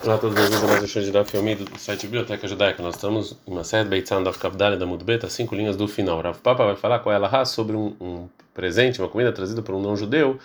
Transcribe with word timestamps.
Olá 0.00 0.14
a 0.14 0.18
todos, 0.18 0.36
bem-vindos 0.36 0.62
a 0.62 0.66
mais 0.68 0.84
um 0.84 0.86
show 0.86 1.02
de 1.02 1.10
Daf 1.10 1.36
Yomi 1.36 1.56
do 1.56 1.76
site 1.76 2.06
Biblioteca 2.06 2.46
Judaica. 2.46 2.80
Nós 2.80 2.94
estamos 2.94 3.36
em 3.44 3.50
uma 3.50 3.64
série 3.64 3.88
Beitzan 3.88 4.22
Daf 4.22 4.38
Kabdale 4.38 4.76
da 4.76 4.86
Mudbeta, 4.86 5.28
cinco 5.28 5.56
linhas 5.56 5.76
do 5.76 5.88
final. 5.88 6.20
Rav 6.20 6.38
Papa 6.38 6.64
vai 6.64 6.76
falar 6.76 7.00
com 7.00 7.10
ela 7.10 7.44
sobre 7.44 7.74
um, 7.74 7.96
um, 8.00 8.28
presente, 8.54 9.00
uma 9.00 9.08
comida 9.08 9.32
trazida 9.32 9.60
por 9.60 9.74
um 9.74 9.82
não-judeu 9.82 10.38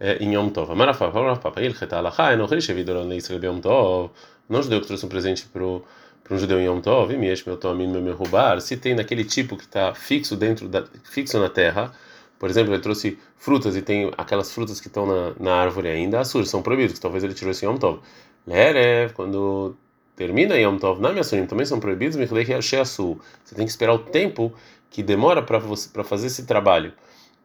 é, 0.00 0.16
em 0.16 0.34
Yom 0.34 0.48
Tov. 0.48 0.72
Amarafa, 0.72 1.08
Rav 1.10 1.38
Papa, 1.38 1.62
il 1.62 1.76
cheta 1.76 1.96
alaha, 1.96 2.32
enochish 2.32 2.70
evidorone 2.70 3.16
Israel 3.16 3.44
Yom 3.44 3.60
Tov. 3.60 4.10
Não-judeu 4.48 4.80
que 4.80 4.88
trouxe 4.88 5.06
um 5.06 5.08
presente 5.08 5.46
para 5.46 5.62
um 5.62 6.38
judeu 6.38 6.58
em 6.60 6.64
Yom 6.64 6.80
Tov, 6.80 7.16
miesh 7.16 7.44
meu 7.44 7.56
tomin 7.56 7.86
meu 7.86 8.16
roubar, 8.16 8.60
se 8.60 8.76
tem 8.76 8.96
naquele 8.96 9.24
tipo 9.24 9.56
que 9.56 9.64
está 9.64 9.94
fixo 9.94 10.34
dentro 10.34 10.68
da, 10.68 10.84
fixo 11.04 11.38
na 11.38 11.48
terra, 11.48 11.92
por 12.38 12.50
exemplo, 12.50 12.72
ele 12.72 12.82
trouxe 12.82 13.18
frutas 13.36 13.76
e 13.76 13.82
tem 13.82 14.12
aquelas 14.16 14.52
frutas 14.52 14.80
que 14.80 14.86
estão 14.86 15.06
na, 15.06 15.32
na 15.38 15.54
árvore 15.54 15.88
ainda, 15.88 16.20
assur, 16.20 16.46
são 16.46 16.62
proibidos, 16.62 16.98
talvez 16.98 17.24
ele 17.24 17.34
tirou 17.34 17.50
esse 17.50 17.64
Yom 17.64 17.76
Tov. 17.76 18.00
Lerev, 18.48 19.12
quando 19.12 19.76
termina 20.16 20.56
Yom 20.56 20.78
Tov 20.78 21.00
na 21.00 21.12
Miasurim, 21.12 21.46
também 21.46 21.66
são 21.66 21.78
proibidos, 21.78 22.16
Você 22.16 23.54
tem 23.54 23.64
que 23.64 23.70
esperar 23.70 23.92
o 23.92 23.98
tempo 23.98 24.52
que 24.90 25.02
demora 25.02 25.42
para 25.42 26.04
fazer 26.04 26.28
esse 26.28 26.46
trabalho. 26.46 26.92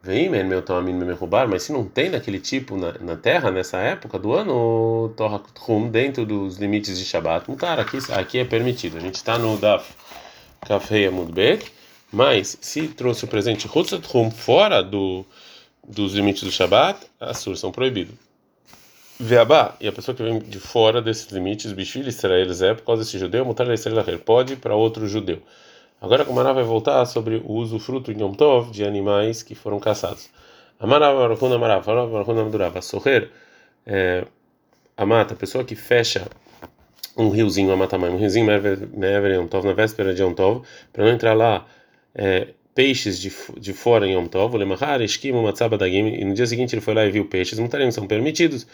Vem, 0.01 0.29
meu 0.29 0.61
Toamin 0.61 0.93
me 0.93 1.13
roubar, 1.13 1.47
mas 1.47 1.63
se 1.63 1.71
não 1.71 1.85
tem 1.85 2.11
daquele 2.11 2.39
tipo 2.39 2.75
na, 2.75 2.93
na 2.99 3.15
terra 3.15 3.51
nessa 3.51 3.77
época 3.77 4.19
do 4.19 4.33
ano, 4.33 5.13
Torah 5.15 5.41
Tchum, 5.53 5.89
dentro 5.89 6.25
dos 6.25 6.57
limites 6.57 6.97
de 6.97 7.05
Shabbat, 7.05 7.49
cara, 7.55 7.83
aqui, 7.83 7.97
aqui 8.11 8.39
é 8.39 8.45
permitido. 8.45 8.97
A 8.97 8.99
gente 8.99 9.15
está 9.15 9.37
no 9.37 9.55
Daf 9.57 9.93
Kafei 10.61 11.07
Amudbet, 11.07 11.71
mas 12.11 12.57
se 12.59 12.87
trouxe 12.89 13.23
o 13.23 13.27
presente 13.29 13.67
Tchum 13.67 14.29
fora 14.29 14.83
do, 14.83 15.25
dos 15.87 16.13
limites 16.13 16.43
do 16.43 16.51
Shabbat, 16.51 16.99
as 17.17 17.37
suas 17.37 17.59
são 17.59 17.71
proibidos. 17.71 18.15
Veabá, 19.19 19.75
e 19.79 19.87
a 19.87 19.91
pessoa 19.91 20.15
que 20.15 20.23
vem 20.23 20.39
de 20.39 20.59
fora 20.59 21.01
desses 21.01 21.31
limites, 21.31 21.71
Bishvil 21.71 22.07
Israel 22.07 22.49
é 22.49 22.73
por 22.73 22.83
causa 22.83 23.03
desse 23.03 23.19
judeu, 23.19 23.45
mutar 23.45 23.71
Israel 23.71 24.19
pode 24.19 24.55
para 24.55 24.75
outro 24.75 25.07
judeu. 25.07 25.39
Agora 26.01 26.23
a 26.23 26.33
Mará 26.33 26.51
vai 26.51 26.63
voltar 26.63 27.05
sobre 27.05 27.37
o 27.45 27.53
uso 27.53 27.79
fruto 27.79 28.11
em 28.11 28.19
Yom 28.19 28.33
Tov 28.33 28.71
de 28.71 28.83
animais 28.83 29.43
que 29.43 29.55
foram 29.55 29.79
caçados. 29.79 30.29
Amarav 30.79 31.17
Arhuna 31.21 31.55
Amarav, 31.55 31.87
Arhuna 31.89 32.41
Amdurav, 32.41 32.81
Sorrer, 32.81 33.29
é, 33.85 34.25
a 34.97 35.05
mata, 35.05 35.35
a 35.35 35.37
pessoa 35.37 35.63
que 35.63 35.75
fecha 35.75 36.27
um 37.15 37.29
riozinho, 37.29 37.71
a 37.71 37.77
mata 37.77 37.97
um 37.97 38.17
riozinho 38.17 38.45
Mever 38.45 39.35
Yom 39.35 39.47
Tov, 39.47 39.65
na 39.65 39.73
véspera 39.73 40.13
de 40.13 40.23
Yom 40.23 40.33
Tov, 40.33 40.65
para 40.91 41.05
não 41.05 41.11
entrar 41.11 41.35
lá. 41.35 41.65
É, 42.15 42.49
peixes 42.75 43.19
de, 43.19 43.31
de 43.59 43.73
fora 43.73 44.07
em 44.07 44.13
Yom 44.13 44.25
Tov, 44.25 44.55
e 44.55 46.25
no 46.25 46.33
dia 46.33 46.45
seguinte 46.47 46.73
ele 46.73 46.81
foi 46.81 46.93
lá 46.93 47.05
e 47.05 47.11
viu 47.11 47.25
peixes, 47.25 47.59
mutarim 47.59 47.91
são 47.91 48.07
permitidos, 48.07 48.65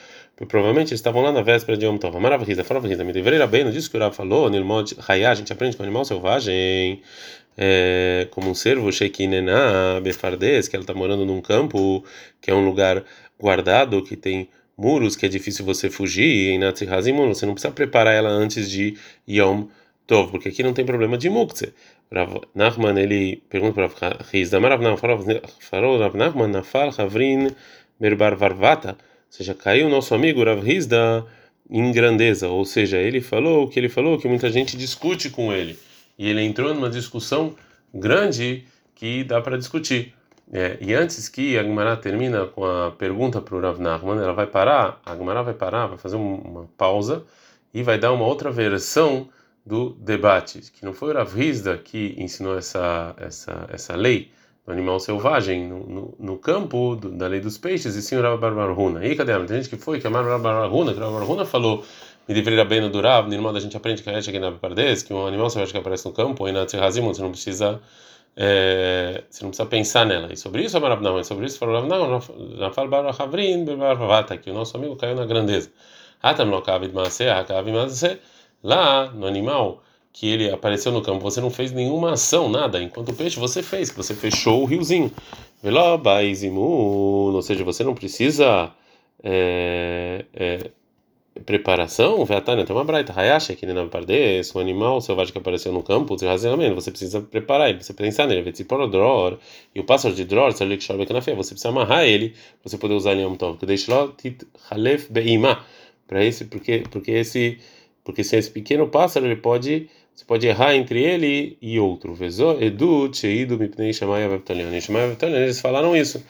provavelmente 0.48 0.90
eles 0.90 1.00
estavam 1.00 1.22
lá 1.22 1.32
na 1.32 1.42
véspera 1.42 1.78
de 1.78 1.86
Yom 1.86 1.98
Tov. 1.98 2.16
Amarav 2.16 2.44
Riza, 2.44 2.64
falava 2.64 2.88
Riza, 2.88 3.04
me 3.04 3.12
deveria 3.12 3.46
bem, 3.46 3.64
não 3.64 3.72
disse 3.72 3.90
que 3.90 3.98
o 3.98 4.00
Rav 4.00 4.16
falou, 4.16 4.50
Nilmod 4.50 4.96
Hayá, 5.08 5.32
a 5.32 5.36
gente 5.36 5.52
aprende 5.52 5.76
com 5.76 5.84
animal 5.84 6.06
selvagem, 6.06 7.02
é, 7.58 8.28
como 8.32 8.50
um 8.50 8.54
cervo, 8.54 8.92
Sheikinená, 8.92 10.00
Befardes, 10.02 10.70
que 10.70 10.76
ela 10.76 10.84
está 10.84 10.94
morando 10.94 11.26
num 11.26 11.42
campo, 11.42 12.04
que 12.40 12.50
é 12.50 12.54
um 12.54 12.64
lugar 12.64 13.04
guardado, 13.38 14.02
que 14.02 14.16
tem 14.16 14.50
muros, 14.78 15.18
que 15.18 15.26
é 15.26 15.30
difícil 15.30 15.66
você 15.66 15.90
fugir, 15.90 16.52
em 16.52 16.58
Natsihazimun, 16.58 17.28
você 17.34 17.46
não 17.46 17.54
precisa 17.54 17.74
preparar 17.74 18.14
ela 18.14 18.30
antes 18.30 18.72
de 18.72 18.96
Yom 19.28 19.66
Tov, 20.08 20.32
porque 20.32 20.48
aqui 20.48 20.64
não 20.64 20.74
tem 20.74 20.86
problema 20.86 21.18
de 21.18 21.30
muktzeh. 21.30 21.74
Rav 22.12 22.42
Nachman 22.56 22.98
ele 22.98 23.44
pergunta 23.50 23.88
para 23.88 24.10
Rav 24.10 24.26
Hizda, 24.34 24.60
Rav 24.60 24.82
Nachman 24.82 24.98
falou 25.60 26.00
Rav 26.00 26.16
Nachman 26.16 26.48
nafal 26.48 26.90
Havrin 26.98 27.52
Merbar 28.00 28.36
Varvata, 28.36 28.92
ou 28.92 28.98
seja, 29.30 29.54
caiu 29.54 29.90
nosso 29.90 30.16
amigo 30.16 30.44
Rav 30.44 30.68
Hizda 30.68 31.26
em 31.70 31.92
grandeza, 31.92 32.48
ou 32.48 32.66
seja, 32.66 32.98
ele 32.98 33.22
falou 33.22 33.66
o 33.66 33.70
que 33.70 33.80
ele 33.80 33.90
falou, 33.90 34.18
que 34.18 34.28
muita 34.28 34.50
gente 34.50 34.76
discute 34.76 35.30
com 35.30 35.54
ele, 35.54 35.78
e 36.18 36.28
ele 36.28 36.42
entrou 36.42 36.74
numa 36.74 36.90
discussão 36.90 37.56
grande 37.94 38.66
que 38.96 39.24
dá 39.24 39.40
para 39.40 39.58
discutir. 39.58 40.14
É, 40.52 40.80
e 40.82 40.96
antes 40.96 41.30
que 41.30 41.60
a 41.60 41.64
Gemara 41.64 41.96
termina 41.96 42.48
com 42.48 42.66
a 42.66 42.90
pergunta 42.90 43.40
para 43.40 43.56
o 43.56 43.62
Rav 43.62 43.80
Nachman, 43.80 44.18
ela 44.18 44.34
vai 44.34 44.48
parar, 44.48 45.00
a 45.06 45.16
Gemara 45.16 45.44
vai 45.44 45.54
parar, 45.54 45.86
vai 45.86 45.98
fazer 46.00 46.16
uma 46.16 46.68
pausa 46.76 47.24
e 47.72 47.84
vai 47.84 48.00
dar 48.00 48.12
uma 48.12 48.26
outra 48.26 48.50
versão 48.50 49.30
do 49.66 49.92
debate, 50.00 50.60
que 50.72 50.84
não 50.86 50.94
foi 50.94 51.12
o 51.12 51.14
Rav 51.14 51.38
Hizda 51.40 51.78
que 51.78 52.16
ensinou 52.18 52.58
essa 52.58 53.16
essa 53.18 53.68
essa 53.72 53.96
lei 53.96 54.32
do 54.66 54.72
animal 54.72 55.00
selvagem 55.00 55.68
no, 55.68 55.80
no, 55.88 56.16
no 56.20 56.38
campo 56.38 56.96
do, 56.96 57.10
da 57.12 57.28
lei 57.28 57.40
dos 57.40 57.58
peixes, 57.58 57.96
e 57.96 58.02
sim 58.02 58.16
o 58.16 58.22
Rav 58.22 58.40
Barbaruna. 58.40 59.06
E 59.06 59.16
cadê? 59.16 59.34
Tem 59.46 59.58
gente 59.58 59.70
que 59.70 59.78
foi 59.78 60.00
que 60.00 60.08
a 60.08 60.10
Rav 60.10 60.42
Barbaruna, 60.42 60.94
que 60.94 61.00
o 61.00 61.02
Rav 61.02 61.14
Barbaruna 61.14 61.46
falou 61.46 61.84
me 62.28 62.36
deveria 62.36 62.64
bem 62.64 62.80
no 62.80 62.92
Durav, 62.92 63.28
no 63.28 63.34
irmão 63.34 63.52
da 63.52 63.60
gente 63.60 63.76
aprende 63.76 64.04
que 64.04 64.10
a 64.10 64.22
gente 64.22 64.38
na 64.38 64.52
Pardes, 64.52 65.02
que 65.02 65.12
um 65.12 65.26
animal 65.26 65.50
selvagem 65.50 65.74
que 65.74 65.80
aparece 65.80 66.06
no 66.06 66.14
campo, 66.14 66.48
e 66.48 66.52
na 66.52 66.64
Tzirrazimut, 66.64 67.18
você 67.18 67.24
não 67.24 67.32
precisa 67.32 67.82
é, 68.38 69.24
você 69.30 69.44
não 69.44 69.50
precisa 69.50 69.68
pensar 69.68 70.06
nela. 70.06 70.32
E 70.32 70.38
sobre 70.38 70.64
isso, 70.64 70.78
Rav 70.80 71.02
não, 71.02 71.24
sobre 71.24 71.48
isso 71.48 71.58
falou 71.58 71.86
não, 71.86 72.20
Rafal 72.60 72.88
Bar 72.88 73.06
Havrin, 73.20 73.66
que 74.42 74.52
o 74.52 74.54
nosso 74.54 74.78
amigo 74.78 74.96
caiu 74.96 75.16
na 75.16 75.26
grandeza. 75.26 75.72
Atam 76.22 76.46
no 76.46 76.62
Kavid 76.62 76.94
Maaseh, 76.94 77.30
Hakavid 77.30 77.74
Maaseh, 77.74 78.20
Lá 78.64 79.12
no 79.12 79.26
animal 79.26 79.82
que 80.12 80.28
ele 80.28 80.50
apareceu 80.50 80.92
no 80.92 81.02
campo, 81.02 81.22
você 81.22 81.40
não 81.40 81.50
fez 81.50 81.72
nenhuma 81.72 82.14
ação, 82.14 82.50
nada. 82.50 82.82
Enquanto 82.82 83.10
o 83.10 83.16
peixe 83.16 83.40
você 83.40 83.64
fez, 83.64 83.90
você 83.90 84.14
fechou 84.14 84.64
o 84.64 84.66
riozinho. 84.66 85.12
Ou 85.64 87.42
seja, 87.42 87.64
você 87.64 87.84
não 87.84 87.94
precisa 87.94 88.72
é, 89.24 90.26
é, 90.34 90.72
preparação. 91.46 92.24
Vetânia 92.26 92.66
tem 92.66 92.76
uma 92.76 92.84
braita. 92.84 93.14
Hayashi, 93.16 93.56
que 93.56 93.66
nem 93.66 93.88
pardes, 93.88 94.54
um 94.56 94.60
animal 94.60 95.00
selvagem 95.02 95.32
que 95.32 95.38
apareceu 95.40 95.72
no 95.72 95.84
campo, 95.84 96.18
você 96.18 96.92
precisa 96.92 97.22
preparar 97.22 97.70
ele, 97.70 97.84
você 97.84 97.94
pensar 97.94 98.28
nele. 98.28 98.52
dror 98.90 99.38
E 99.74 99.80
o 99.80 99.84
pássaro 99.84 100.14
de 100.16 100.26
dror, 100.26 100.52
você 100.52 100.66
precisa 100.66 101.70
amarrar 101.70 102.04
ele, 102.04 102.34
você 102.64 102.78
poder 102.78 102.94
usar 102.96 103.12
ele 103.14 103.22
em 103.22 103.26
um 103.26 103.36
tov. 103.36 103.58
Deixa 103.66 103.94
lá, 103.94 104.12
para 106.08 106.26
esse, 106.26 106.46
porque, 106.46 106.84
porque 106.90 107.12
esse 107.12 107.60
porque 108.04 108.24
se 108.24 108.36
é 108.36 108.40
esse 108.40 108.50
pequeno 108.50 108.88
pássaro 108.88 109.26
ele 109.26 109.36
pode 109.36 109.90
você 110.20 110.26
pode 110.26 110.46
errar 110.46 110.76
entre 110.76 111.02
ele 111.02 111.58
e 111.62 111.80
outro. 111.80 112.18
Edu, 112.60 113.10
Cheidu, 113.14 113.58
Mipnei, 113.58 113.94
Shamaya, 113.94 114.28
Veptalion. 114.28 114.68
eles 114.68 115.62
falaram 115.62 115.96
isso. 115.96 116.22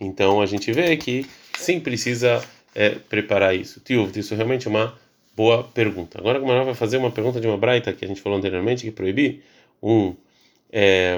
Então 0.00 0.40
a 0.40 0.46
gente 0.46 0.72
vê 0.72 0.96
que 0.96 1.24
sim 1.56 1.78
precisa 1.78 2.42
é, 2.74 2.90
preparar 2.90 3.54
isso. 3.54 3.80
Tio, 3.80 4.10
isso 4.16 4.34
é 4.34 4.36
realmente 4.36 4.66
uma 4.66 4.98
boa 5.36 5.62
pergunta. 5.62 6.18
Agora 6.18 6.40
como 6.40 6.50
ela 6.50 6.64
vai 6.64 6.74
fazer 6.74 6.96
uma 6.96 7.12
pergunta 7.12 7.40
de 7.40 7.46
uma 7.46 7.56
braita 7.56 7.92
que 7.92 8.04
a 8.04 8.08
gente 8.08 8.20
falou 8.20 8.36
anteriormente 8.36 8.84
que 8.84 8.90
proibir 8.90 9.42
um 9.80 10.14
é, 10.72 11.16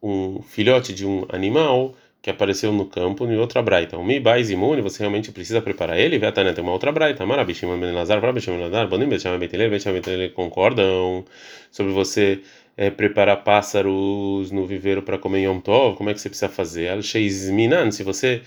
um 0.00 0.40
filhote 0.42 0.92
de 0.92 1.04
um 1.04 1.24
animal 1.30 1.96
que 2.24 2.30
apareceu 2.30 2.72
no 2.72 2.86
campo 2.86 3.26
em 3.26 3.36
outra 3.36 3.60
braita. 3.60 3.98
O 3.98 4.02
Mibais 4.02 4.48
imune, 4.48 4.80
você 4.80 5.00
realmente 5.00 5.30
precisa 5.30 5.60
preparar 5.60 5.98
ele? 5.98 6.18
Vetana 6.18 6.54
tem 6.54 6.64
uma 6.64 6.72
outra 6.72 6.90
braita. 6.90 7.26
Marabishima 7.26 7.76
Ben 7.76 7.92
Lazar, 7.92 8.18
Varabishima 8.18 8.56
Ben 8.56 8.64
Lazar, 8.64 8.88
Bonim 8.88 9.06
Betchama 9.06 9.36
Betelele, 9.36 9.68
Betchama 9.68 9.96
Betelele 9.96 10.30
concordam 10.30 11.22
sobre 11.70 11.92
você 11.92 12.40
é, 12.78 12.88
preparar 12.88 13.44
pássaros 13.44 14.50
no 14.50 14.64
viveiro 14.64 15.02
para 15.02 15.18
comer 15.18 15.42
Yom 15.42 15.60
Tov. 15.60 15.98
Como 15.98 16.08
é 16.08 16.14
que 16.14 16.20
você 16.22 16.30
precisa 16.30 16.48
fazer? 16.48 16.88
Al-Sheizminan, 16.88 17.90
se 17.90 18.02
você 18.02 18.40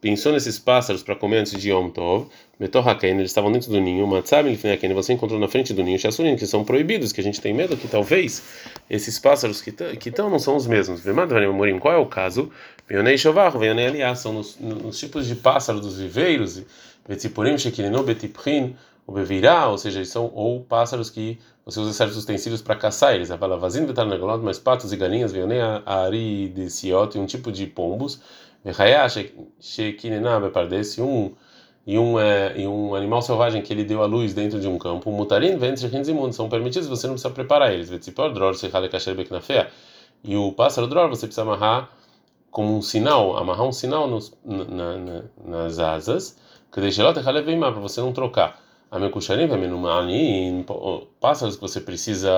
pensou 0.00 0.32
nesses 0.32 0.58
pássaros 0.58 1.02
para 1.02 1.16
comer 1.16 1.38
antes 1.38 1.58
de 1.58 1.70
Yom 1.70 1.88
Tov, 1.88 2.28
Metorhaken, 2.58 3.18
eles 3.18 3.30
estavam 3.30 3.52
dentro 3.52 3.70
do 3.70 3.80
ninho, 3.80 4.06
Matzab 4.06 4.48
Ilfneaken, 4.48 4.94
você 4.94 5.12
encontrou 5.12 5.38
na 5.38 5.48
frente 5.48 5.74
do 5.74 5.82
ninho 5.82 5.98
Shasurin, 5.98 6.36
que 6.36 6.46
são 6.46 6.64
proibidos, 6.64 7.12
que 7.12 7.20
a 7.20 7.24
gente 7.24 7.40
tem 7.40 7.52
medo 7.52 7.76
que 7.76 7.88
talvez 7.88 8.42
esses 8.88 9.18
pássaros 9.18 9.60
que 9.60 9.70
estão 10.08 10.30
não 10.30 10.38
são 10.38 10.56
os 10.56 10.66
mesmos. 10.66 11.02
Morim, 11.54 11.78
qual 11.78 11.94
é 11.94 11.98
o 11.98 12.06
caso? 12.06 12.50
Vionei 12.88 13.18
Shovar, 13.18 13.56
Vionei 13.58 13.86
Aliá, 13.86 14.14
são 14.14 14.32
nos, 14.32 14.58
nos, 14.58 14.98
tipos 14.98 15.26
de 15.26 15.34
pássaros 15.34 15.80
dos 15.80 15.98
viveiros, 15.98 16.62
Betipurim, 17.06 17.58
Shekirino, 17.58 18.02
Betiprin, 18.02 18.76
o 19.06 19.12
Bevirá, 19.12 19.68
ou 19.68 19.78
seja, 19.78 20.04
são 20.04 20.30
ou 20.34 20.60
pássaros 20.60 21.10
que 21.10 21.38
você 21.64 21.80
usa 21.80 21.92
certos 21.92 22.22
utensílios 22.22 22.62
para 22.62 22.76
caçar 22.76 23.14
eles, 23.14 23.30
a 23.30 23.36
Valavazin, 23.36 23.86
Betarnagolot, 23.86 24.42
mais 24.42 24.58
patos 24.58 24.92
e 24.92 24.96
galinhas, 24.96 25.32
Vionei 25.32 25.60
Ari 25.84 26.48
de 26.48 26.70
Siot, 26.70 27.18
um 27.18 27.26
tipo 27.26 27.50
de 27.50 27.66
pombos, 27.66 28.20
se 29.60 31.00
um 31.00 31.34
e 31.86 31.96
um 31.96 32.18
é, 32.18 32.58
e 32.58 32.66
um 32.66 32.94
animal 32.96 33.22
selvagem 33.22 33.62
que 33.62 33.72
ele 33.72 33.84
deu 33.84 34.02
à 34.02 34.06
luz 34.06 34.34
dentro 34.34 34.58
de 34.58 34.66
um 34.66 34.76
campo, 34.76 35.08
rins 35.84 36.08
imundos 36.08 36.34
são 36.34 36.48
permitidos, 36.48 36.88
você 36.88 37.06
não 37.06 37.14
precisa 37.14 37.32
preparar 37.32 37.72
eles. 37.72 37.90
E 40.24 40.36
o 40.36 40.50
pássaro 40.50 40.88
dror 40.88 41.08
você 41.08 41.26
precisa 41.26 41.42
amarrar 41.42 41.90
como 42.50 42.76
um 42.76 42.82
sinal, 42.82 43.36
amarrar 43.36 43.66
um 43.66 43.72
sinal 43.72 44.08
nos, 44.08 44.36
na, 44.44 44.96
na, 44.96 45.22
nas 45.44 45.78
asas, 45.78 46.36
que 46.72 46.80
deixa 46.80 47.04
lá 47.04 47.12
para 47.70 47.80
você 47.80 48.00
não 48.00 48.12
trocar. 48.12 48.60
A 48.90 48.98
mekucharim, 48.98 49.44
pássaros 51.20 51.56
que 51.56 51.60
você 51.60 51.80
precisa 51.80 52.32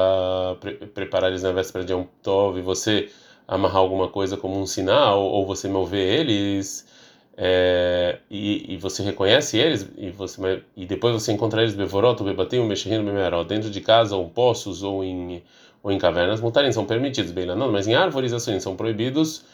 pre 0.60 0.74
preparar 0.74 1.30
eles 1.30 1.42
na 1.42 1.52
véspera 1.52 1.84
de 1.84 1.94
um 1.94 2.06
tov 2.22 2.58
e 2.58 2.62
você 2.62 3.10
amarrar 3.48 3.78
alguma 3.78 4.08
coisa 4.08 4.36
como 4.36 4.60
um 4.60 4.66
sinal 4.66 5.22
ou 5.22 5.46
você 5.46 5.66
mover 5.66 6.20
eles 6.20 6.86
é, 7.34 8.18
e, 8.30 8.74
e, 8.74 8.76
você 8.76 9.02
reconhece 9.02 9.56
eles 9.56 9.88
e 9.96 10.10
você 10.10 10.62
e 10.76 10.84
depois 10.84 11.14
você 11.14 11.32
encontra 11.32 11.62
eles 11.62 11.74
bevoroto, 11.74 12.24
bebatim, 12.24 12.58
mexerino, 12.64 13.04
bemeró, 13.04 13.42
dentro 13.44 13.70
de 13.70 13.80
casa 13.80 14.14
ou 14.16 14.28
poços 14.28 14.82
ou 14.82 15.02
em 15.02 15.42
ou 15.82 15.92
em 15.92 15.98
cavernas, 15.98 16.40
mutarem 16.40 16.72
são 16.72 16.84
permitidos, 16.84 17.30
bem 17.30 17.46
não, 17.46 17.70
mas 17.70 17.86
em 17.86 17.94
árvores 17.94 18.32
assim 18.32 18.58
são 18.60 18.76
proibidos. 18.76 19.44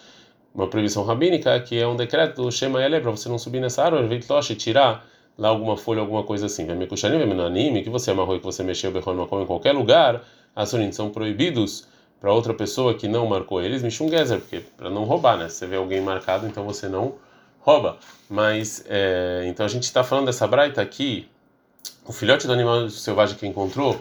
Uma 0.55 0.69
proibição 0.69 1.05
rabínica 1.05 1.61
que 1.61 1.79
é 1.79 1.87
um 1.87 1.96
decreto 1.96 2.43
do 2.43 2.50
Shema 2.50 2.82
Ele 2.82 3.00
para 3.00 3.11
você 3.11 3.29
não 3.29 3.38
subir 3.38 3.61
nessa 3.61 3.85
árvore, 3.85 4.20
e 4.50 4.55
tirar 4.55 5.06
lá 5.37 5.49
alguma 5.49 5.76
folha, 5.76 6.00
alguma 6.00 6.23
coisa 6.23 6.46
assim. 6.46 6.64
Vem 6.64 6.76
me 6.76 6.87
kushanim, 6.87 7.19
vem 7.19 7.41
anime, 7.41 7.82
que 7.82 7.91
você 7.91 8.12
amarrou 8.12 8.37
e 8.37 8.38
que 8.38 8.44
você 8.46 8.62
mexeu 8.62 8.91
bechol 8.91 9.43
em 9.43 9.46
qualquer 9.46 9.73
lugar, 9.73 10.23
assurim 10.56 10.91
são 10.93 11.11
proibidos 11.11 11.87
para 12.25 12.32
outra 12.32 12.55
pessoa 12.55 12.94
que 12.94 13.06
não 13.06 13.26
marcou 13.26 13.61
eles, 13.61 13.82
mishum 13.82 14.09
porque 14.09 14.62
para 14.79 14.88
não 14.88 15.05
roubar, 15.05 15.37
né? 15.37 15.50
Você 15.50 15.67
vê 15.67 15.76
alguém 15.76 16.00
marcado, 16.00 16.47
então 16.47 16.65
você 16.65 16.88
não 16.88 17.17
rouba. 17.61 17.99
Mas, 18.31 18.82
é, 18.88 19.44
então 19.47 19.67
a 19.67 19.69
gente 19.69 19.82
está 19.82 20.03
falando 20.03 20.25
dessa 20.25 20.47
braita 20.47 20.81
aqui, 20.81 21.29
o 22.06 22.15
filhote 22.15 22.47
do 22.47 22.53
animal 22.55 22.88
selvagem 22.88 23.37
que 23.37 23.47
encontrou 23.47 24.00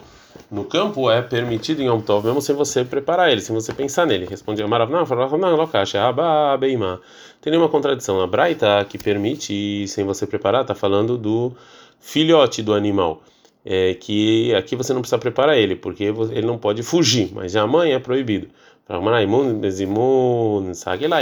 no 0.50 0.64
campo 0.64 1.10
é 1.10 1.20
permitido 1.20 1.82
em 1.82 1.84
Yom 1.84 2.02
mesmo 2.24 2.40
sem 2.40 2.56
você 2.56 2.82
preparar 2.82 3.30
ele, 3.30 3.42
sem 3.42 3.54
você 3.54 3.74
pensar 3.74 4.06
nele. 4.06 4.24
Respondeu 4.24 4.66
Marav, 4.66 4.90
não, 4.90 5.04
falava, 5.04 5.36
não, 5.36 5.54
locache, 5.54 5.98
aba, 5.98 6.56
beima. 6.56 7.02
Tem 7.42 7.50
nenhuma 7.50 7.68
contradição. 7.68 8.22
A 8.22 8.26
braita 8.26 8.86
que 8.88 8.96
permite, 8.96 9.86
sem 9.86 10.02
você 10.02 10.26
preparar, 10.26 10.62
está 10.62 10.74
falando 10.74 11.18
do 11.18 11.52
filhote 12.00 12.62
do 12.62 12.72
animal. 12.72 13.22
É, 13.66 13.94
que 13.94 14.54
aqui 14.54 14.76
você 14.76 14.92
não 14.92 15.00
precisa 15.00 15.18
preparar 15.18 15.56
ele, 15.56 15.74
porque 15.74 16.04
ele 16.04 16.46
não 16.46 16.58
pode 16.58 16.82
fugir, 16.82 17.30
mas 17.32 17.56
a 17.56 17.66
mãe 17.66 17.92
é 17.94 17.98
proibido. 17.98 18.48
E 18.86 18.92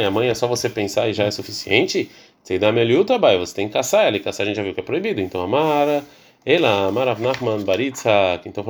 a 0.04 0.10
mãe 0.10 0.28
é 0.28 0.34
só 0.34 0.48
você 0.48 0.68
pensar 0.68 1.08
e 1.08 1.12
já 1.12 1.24
é 1.24 1.30
suficiente. 1.30 2.10
Você 2.42 2.58
dá 2.58 2.72
melhor 2.72 3.04
trabalho, 3.04 3.38
você 3.38 3.54
tem 3.54 3.68
que 3.68 3.74
caçar 3.74 4.04
ela, 4.06 4.16
e 4.16 4.20
caçar 4.20 4.44
a 4.44 4.48
gente 4.48 4.56
já 4.56 4.62
viu 4.64 4.74
que 4.74 4.80
é 4.80 4.82
proibido. 4.82 5.20
Então, 5.20 5.40
Amara, 5.40 6.02
ela, 6.44 6.88
Amarav 6.88 7.20
Nachman, 7.20 7.62
Baritza, 7.64 8.40
então 8.44 8.64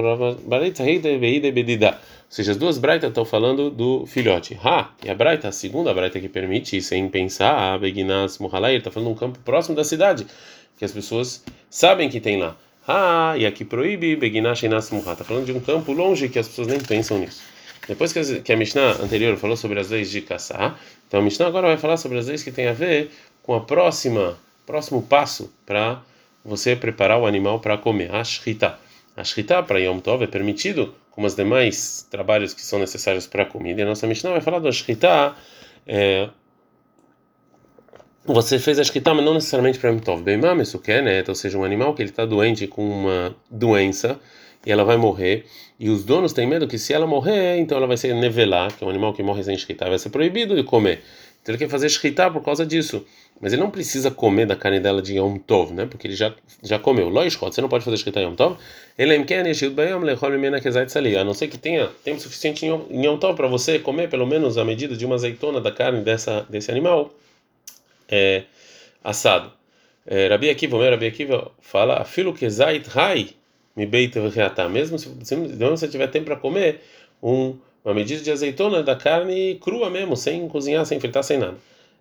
Baritza, 0.44 0.84
Heide, 0.84 1.16
Beide, 1.16 1.50
Bedida. 1.50 1.92
Ou 1.92 1.96
seja, 2.28 2.52
as 2.52 2.58
duas 2.58 2.76
braitas 2.76 3.08
estão 3.08 3.24
falando 3.24 3.70
do 3.70 4.04
filhote. 4.04 4.58
Ha, 4.62 4.90
e 5.02 5.08
a 5.08 5.14
braita, 5.14 5.48
a 5.48 5.52
segunda 5.52 5.94
braita 5.94 6.20
que 6.20 6.28
permite, 6.28 6.82
sem 6.82 7.08
pensar, 7.08 7.78
Beginas 7.78 8.38
Muhalai, 8.38 8.72
ele 8.72 8.78
está 8.78 8.90
falando 8.90 9.10
um 9.10 9.14
campo 9.14 9.38
próximo 9.38 9.74
da 9.74 9.84
cidade, 9.84 10.26
que 10.76 10.84
as 10.84 10.92
pessoas 10.92 11.42
sabem 11.70 12.10
que 12.10 12.20
tem 12.20 12.38
lá. 12.38 12.54
Ah, 12.86 13.34
e 13.38 13.46
aqui 13.46 13.64
proíbe 13.64 14.16
Beginash 14.16 14.64
Enas 14.64 14.90
Muha. 14.90 15.12
Está 15.12 15.24
falando 15.24 15.46
de 15.46 15.52
um 15.52 15.60
campo 15.60 15.92
longe 15.92 16.28
que 16.28 16.38
as 16.38 16.48
pessoas 16.48 16.66
nem 16.66 16.80
pensam 16.80 17.18
nisso. 17.18 17.42
Depois 17.86 18.12
que 18.12 18.52
a 18.52 18.56
Mishnah 18.56 19.02
anterior 19.02 19.36
falou 19.36 19.56
sobre 19.56 19.78
as 19.78 19.90
leis 19.90 20.10
de 20.10 20.20
caçar, 20.20 20.78
então 21.06 21.20
a 21.20 21.22
Mishnah 21.22 21.46
agora 21.46 21.68
vai 21.68 21.76
falar 21.76 21.96
sobre 21.96 22.18
as 22.18 22.26
leis 22.26 22.42
que 22.42 22.50
tem 22.50 22.68
a 22.68 22.72
ver 22.72 23.10
com 23.42 23.54
a 23.54 23.60
próxima, 23.60 24.38
próximo 24.66 25.02
passo 25.02 25.52
para 25.66 26.02
você 26.44 26.74
preparar 26.74 27.20
o 27.20 27.26
animal 27.26 27.60
para 27.60 27.78
comer. 27.78 28.12
A 28.14 28.24
shrita. 28.24 28.78
A 29.16 29.22
shrita 29.22 29.62
para 29.62 29.78
Yom 29.78 29.98
Tov 30.00 30.24
é 30.24 30.26
permitido, 30.26 30.94
como 31.10 31.26
os 31.26 31.34
demais 31.34 32.06
trabalhos 32.10 32.54
que 32.54 32.62
são 32.62 32.78
necessários 32.78 33.26
para 33.26 33.44
a 33.44 33.46
comida. 33.46 33.80
E 33.80 33.84
a 33.84 33.86
nossa 33.86 34.06
Mishnah 34.06 34.30
vai 34.30 34.40
falar 34.40 34.58
da 34.58 34.72
shrita. 34.72 35.36
É, 35.86 36.28
você 38.24 38.58
fez 38.58 38.78
a 38.78 38.84
shrita, 38.84 39.12
mas 39.12 39.24
não 39.24 39.34
necessariamente 39.34 39.78
para 39.78 39.90
Yom 39.90 39.98
Tov. 39.98 40.22
Bem, 40.22 40.40
isso 40.60 40.78
quer, 40.78 41.02
né? 41.02 41.24
Ou 41.26 41.34
seja, 41.34 41.58
um 41.58 41.64
animal 41.64 41.92
que 41.94 42.02
ele 42.02 42.10
está 42.10 42.24
doente 42.24 42.66
com 42.66 42.88
uma 42.88 43.34
doença 43.50 44.20
e 44.64 44.70
ela 44.70 44.84
vai 44.84 44.96
morrer. 44.96 45.44
E 45.78 45.90
os 45.90 46.04
donos 46.04 46.32
têm 46.32 46.46
medo 46.46 46.68
que 46.68 46.78
se 46.78 46.92
ela 46.92 47.06
morrer, 47.06 47.58
então 47.58 47.76
ela 47.76 47.86
vai 47.86 47.96
ser 47.96 48.14
nevelar, 48.14 48.72
que 48.76 48.84
é 48.84 48.86
um 48.86 48.90
animal 48.90 49.12
que 49.12 49.22
morre 49.22 49.42
sem 49.42 49.58
shkita, 49.58 49.88
vai 49.88 49.98
ser 49.98 50.10
proibido 50.10 50.54
de 50.54 50.62
comer. 50.62 51.02
Então 51.42 51.52
ele 51.52 51.58
quer 51.58 51.68
fazer 51.68 51.88
shkita 51.88 52.30
por 52.30 52.42
causa 52.44 52.64
disso. 52.64 53.04
Mas 53.40 53.52
ele 53.52 53.60
não 53.60 53.70
precisa 53.70 54.08
comer 54.08 54.46
da 54.46 54.54
carne 54.54 54.78
dela 54.78 55.02
de 55.02 55.16
Yom 55.16 55.36
Tov, 55.38 55.72
né? 55.72 55.84
Porque 55.86 56.06
ele 56.06 56.14
já, 56.14 56.32
já 56.62 56.78
comeu. 56.78 57.08
Loishkot, 57.08 57.52
você 57.52 57.60
não 57.60 57.68
pode 57.68 57.84
fazer 57.84 57.96
shkita 57.96 58.20
Yom 58.20 58.36
Tov. 58.36 58.56
Ele 58.96 59.16
a 61.16 61.24
não 61.24 61.34
ser 61.34 61.48
que 61.48 61.58
tenha 61.58 61.88
tempo 62.04 62.20
suficiente 62.20 62.64
em 62.64 63.04
Yom 63.04 63.18
Tov 63.18 63.34
para 63.34 63.48
você 63.48 63.80
comer 63.80 64.08
pelo 64.08 64.24
menos 64.24 64.56
a 64.56 64.64
medida 64.64 64.96
de 64.96 65.04
uma 65.04 65.16
azeitona 65.16 65.60
da 65.60 65.72
carne 65.72 66.02
dessa, 66.02 66.46
desse 66.48 66.70
animal 66.70 67.12
é, 68.12 68.44
assado. 69.02 69.50
É, 70.06 70.28
Rabi 70.28 70.50
Akiva, 70.50 70.78
meu 70.78 70.90
Rabi 70.90 71.06
Akiva 71.06 71.50
fala, 71.60 71.94
afilo 71.96 72.34
que 72.34 72.48
zait 72.50 72.86
rai 72.88 73.30
me 73.74 73.88
mesmo 74.70 74.98
se, 74.98 75.08
se 75.22 75.34
você 75.34 75.88
tiver 75.88 76.08
tempo 76.08 76.26
para 76.26 76.36
comer 76.36 76.82
um, 77.22 77.56
uma 77.82 77.94
medida 77.94 78.22
de 78.22 78.30
azeitona 78.30 78.82
da 78.82 78.94
carne 78.94 79.58
crua 79.62 79.88
mesmo, 79.88 80.14
sem 80.14 80.46
cozinhar, 80.46 80.84
sem 80.84 81.00
fritar, 81.00 81.24
sem 81.24 81.38
nada. 81.38 81.56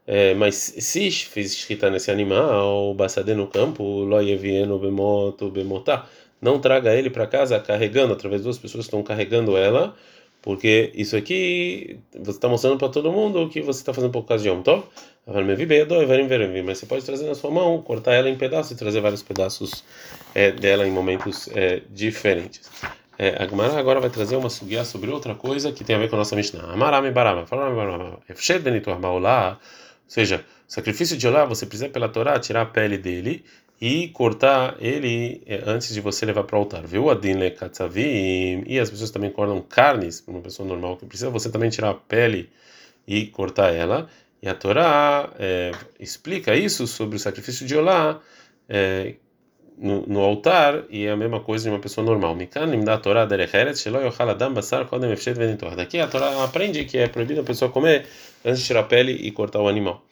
É, 0.05 0.33
mas 0.33 0.55
se 0.55 1.11
fiz 1.11 1.53
escrita 1.53 1.89
nesse 1.89 2.11
animal, 2.11 2.93
basade 2.93 3.33
no 3.33 3.47
campo, 3.47 3.83
loievieno 3.83 4.77
bemoto 4.79 5.49
bemotá, 5.49 6.07
não 6.41 6.59
traga 6.59 6.93
ele 6.93 7.09
para 7.09 7.27
casa 7.27 7.59
carregando, 7.59 8.13
através 8.13 8.41
de 8.41 8.45
duas 8.45 8.57
pessoas 8.57 8.85
que 8.85 8.87
estão 8.87 9.03
carregando 9.03 9.55
ela, 9.55 9.95
porque 10.41 10.91
isso 10.95 11.15
aqui 11.15 11.99
você 12.13 12.31
está 12.31 12.47
mostrando 12.47 12.77
para 12.77 12.89
todo 12.89 13.11
mundo 13.11 13.47
que 13.49 13.61
você 13.61 13.79
está 13.79 13.93
fazendo 13.93 14.11
por 14.11 14.23
causa 14.23 14.43
de 14.43 14.49
Yom 14.49 14.61
Tov. 14.61 14.83
Mas 16.65 16.79
você 16.79 16.85
pode 16.87 17.05
trazer 17.05 17.27
na 17.27 17.35
sua 17.35 17.51
mão, 17.51 17.81
cortar 17.81 18.13
ela 18.13 18.27
em 18.27 18.35
pedaços 18.35 18.71
e 18.71 18.75
trazer 18.75 19.01
vários 19.01 19.21
pedaços 19.21 19.83
é, 20.33 20.51
dela 20.51 20.87
em 20.87 20.91
momentos 20.91 21.47
é, 21.53 21.83
diferentes. 21.91 22.71
É, 23.19 23.43
a 23.43 23.47
Gemara 23.47 23.77
agora 23.77 23.99
vai 23.99 24.09
trazer 24.09 24.35
uma 24.35 24.49
sugia 24.49 24.83
sobre 24.83 25.11
outra 25.11 25.35
coisa 25.35 25.71
que 25.71 25.83
tem 25.83 25.95
a 25.95 25.99
ver 25.99 26.09
com 26.09 26.15
a 26.15 26.19
nossa 26.19 26.35
Mishnah. 26.35 26.75
Barama, 27.11 28.17
ou 30.11 30.13
seja, 30.13 30.43
sacrifício 30.67 31.15
de 31.15 31.27
Olá, 31.27 31.45
você 31.45 31.67
precisa 31.67 31.87
pela 31.87 32.09
Torá 32.09 32.39
tirar 32.39 32.63
a 32.63 32.65
pele 32.65 32.97
dele 32.97 33.45
e 33.81 34.09
cortar 34.09 34.75
ele 34.79 35.41
é, 35.47 35.63
antes 35.65 35.91
de 35.91 35.99
você 35.99 36.23
levar 36.23 36.43
para 36.43 36.55
o 36.55 36.59
altar. 36.59 36.85
Viu? 36.85 37.09
Adin 37.09 37.49
katzavim. 37.49 38.63
E 38.67 38.79
as 38.79 38.91
pessoas 38.91 39.09
também 39.09 39.31
cortam 39.31 39.59
carnes, 39.59 40.21
para 40.21 40.31
uma 40.35 40.41
pessoa 40.41 40.69
normal 40.69 40.97
que 40.97 41.05
precisa, 41.07 41.31
você 41.31 41.49
também 41.49 41.71
tirar 41.71 41.89
a 41.89 41.95
pele 41.95 42.47
e 43.07 43.25
cortar 43.25 43.73
ela. 43.73 44.07
E 44.39 44.47
a 44.47 44.53
Torá 44.53 45.31
é, 45.39 45.71
explica 45.99 46.55
isso 46.55 46.85
sobre 46.85 47.15
o 47.15 47.19
sacrifício 47.19 47.65
de 47.65 47.75
Olá 47.75 48.21
é, 48.69 49.15
no, 49.77 50.05
no, 50.05 50.19
altar 50.19 50.83
e 50.89 51.05
é 51.05 51.11
a 51.11 51.17
mesma 51.17 51.39
coisa 51.39 51.63
de 51.63 51.69
uma 51.71 51.79
pessoa 51.79 52.05
normal. 52.05 52.37
Daqui 55.75 55.99
a 55.99 56.07
Torá 56.07 56.43
aprende 56.43 56.85
que 56.85 56.99
é 56.99 57.07
proibido 57.07 57.41
a 57.41 57.43
pessoa 57.43 57.71
comer 57.71 58.05
antes 58.45 58.61
de 58.61 58.67
tirar 58.67 58.81
a 58.81 58.83
pele 58.83 59.11
e 59.13 59.31
cortar 59.31 59.59
o 59.59 59.67
animal. 59.67 60.05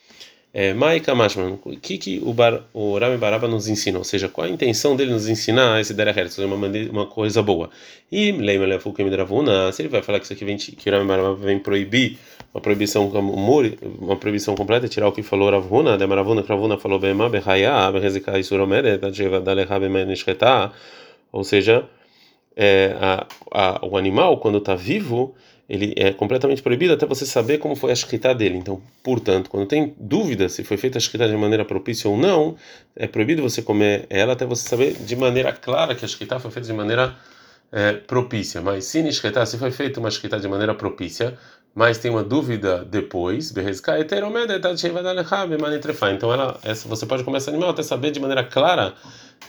É, 0.51 0.73
Maika 0.73 1.13
Mashman, 1.13 1.59
o 1.63 1.77
que, 1.79 1.97
que 1.99 2.19
o, 2.23 2.33
bar, 2.33 2.63
o 2.73 2.97
Rami 2.97 3.17
Baraba 3.17 3.47
nos 3.47 3.67
ensina? 3.67 3.99
Ou 3.99 4.03
seja, 4.03 4.27
qual 4.27 4.47
a 4.47 4.49
intenção 4.49 4.95
dele 4.95 5.11
nos 5.11 5.29
ensinar 5.29 5.79
esse 5.79 5.93
Derech 5.93 6.17
Eretz, 6.19 6.39
uma, 6.39 6.55
uma 6.91 7.05
coisa 7.05 7.43
boa? 7.43 7.69
E 8.11 8.31
Leima 8.31 8.65
Lefukim 8.65 9.07
Dravuna, 9.11 9.71
se 9.71 9.83
ele 9.83 9.89
vai 9.89 10.01
falar 10.01 10.17
que 10.19 10.25
isso 10.25 10.33
aqui 10.33 10.43
vem, 10.43 10.57
que 10.57 10.89
o 10.89 10.91
Rami 10.91 11.07
Baraba 11.07 11.35
vem 11.35 11.59
proibir 11.59 12.17
uma 12.51 12.61
proibição 12.61 13.07
uma 13.07 14.15
proibição 14.15 14.55
completa, 14.55 14.87
tirar 14.87 15.07
o 15.07 15.11
que 15.11 15.21
falou 15.21 15.51
Ravuna, 15.51 15.97
de 15.97 16.07
Maravuna, 16.07 16.41
que 16.41 16.49
Ravuna 16.49 16.79
falou 16.79 16.97
Bema, 16.97 17.29
Behaya, 17.29 17.91
Behezika 17.91 18.39
Isuromere, 18.39 18.97
Tadjeva 18.97 19.39
Daleha 19.39 19.79
Bemenishketa, 19.79 20.71
ou 21.31 21.43
seja, 21.43 21.85
é, 22.61 22.93
a, 22.99 23.27
a, 23.53 23.85
o 23.85 23.95
animal, 23.95 24.37
quando 24.37 24.57
está 24.57 24.75
vivo, 24.75 25.33
ele 25.69 25.93
é 25.95 26.11
completamente 26.11 26.61
proibido 26.61 26.93
até 26.93 27.05
você 27.05 27.25
saber 27.25 27.57
como 27.57 27.73
foi 27.73 27.91
a 27.91 27.93
escrita 27.93 28.35
dele. 28.35 28.57
Então, 28.57 28.81
portanto, 29.01 29.49
quando 29.49 29.65
tem 29.65 29.95
dúvida 29.97 30.49
se 30.49 30.61
foi 30.65 30.75
feita 30.75 30.97
a 30.97 30.99
escrita 30.99 31.25
de 31.25 31.37
maneira 31.37 31.63
propícia 31.63 32.09
ou 32.09 32.17
não, 32.17 32.57
é 32.97 33.07
proibido 33.07 33.41
você 33.41 33.61
comer 33.61 34.05
ela 34.09 34.33
até 34.33 34.45
você 34.45 34.67
saber 34.67 34.93
de 34.93 35.15
maneira 35.15 35.53
clara 35.53 35.95
que 35.95 36.03
a 36.03 36.07
escrita 36.07 36.37
foi 36.37 36.51
feita 36.51 36.67
de 36.67 36.73
maneira 36.73 37.15
é, 37.71 37.93
propícia. 37.93 38.59
Mas 38.61 38.83
se 38.85 38.99
escrita, 39.07 39.45
se 39.45 39.57
foi 39.57 39.71
feita 39.71 40.01
uma 40.01 40.09
escrita 40.09 40.37
de 40.37 40.47
maneira 40.49 40.75
propícia, 40.75 41.37
mas 41.73 41.97
tem 41.97 42.09
uma 42.11 42.23
dúvida 42.23 42.83
depois, 42.83 43.53
então 46.11 46.33
ela, 46.33 46.59
essa, 46.63 46.87
você 46.87 47.05
pode 47.05 47.23
comer 47.23 47.37
esse 47.37 47.49
animal 47.49 47.69
até 47.69 47.83
saber 47.83 48.11
de 48.11 48.19
maneira 48.19 48.43
clara 48.43 48.93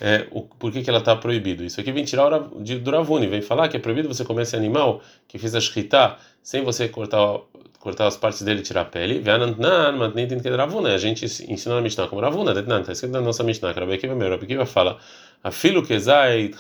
é, 0.01 0.27
o, 0.31 0.43
por 0.43 0.71
que, 0.71 0.83
que 0.83 0.91
ela 0.91 1.01
está 1.01 1.17
proibido. 1.17 1.65
Isso 1.65 1.81
aqui 1.81 1.91
vem 1.91 2.05
tirar 2.05 2.33
o 2.33 2.63
de, 2.63 2.79
do 2.79 2.91
Ravuni, 2.91 3.27
vem 3.27 3.43
falar 3.43 3.69
que 3.69 3.77
é 3.77 3.81
proibido 3.81 4.09
você 4.09 4.25
comer 4.25 4.43
esse 4.43 4.57
animal 4.57 5.03
que 5.27 5.39
fez 5.39 5.55
a 5.55 5.61
shkita 5.61 6.17
sem 6.43 6.63
você 6.63 6.89
cortar 6.89 7.41
cortar 7.81 8.07
as 8.07 8.17
partes 8.17 8.43
dele 8.43 8.61
e 8.61 8.63
tirar 8.63 8.83
a 8.83 8.85
pele. 8.85 9.25
A 9.27 10.99
gente 10.99 11.25
ensina 11.25 11.75
na 11.75 11.81
Mishnah 11.81 12.07
como 12.09 12.21
Ravuna, 12.21 12.53
está 12.53 12.93
escrito 12.93 13.13
na 13.13 13.23
nossa 13.23 13.43
Mishnah, 13.43 13.73
que 13.73 13.81
Rabi 13.81 13.95
Akiva 13.95 14.67
fala, 14.67 14.99
afilo 15.43 15.83
kezai 15.83 16.51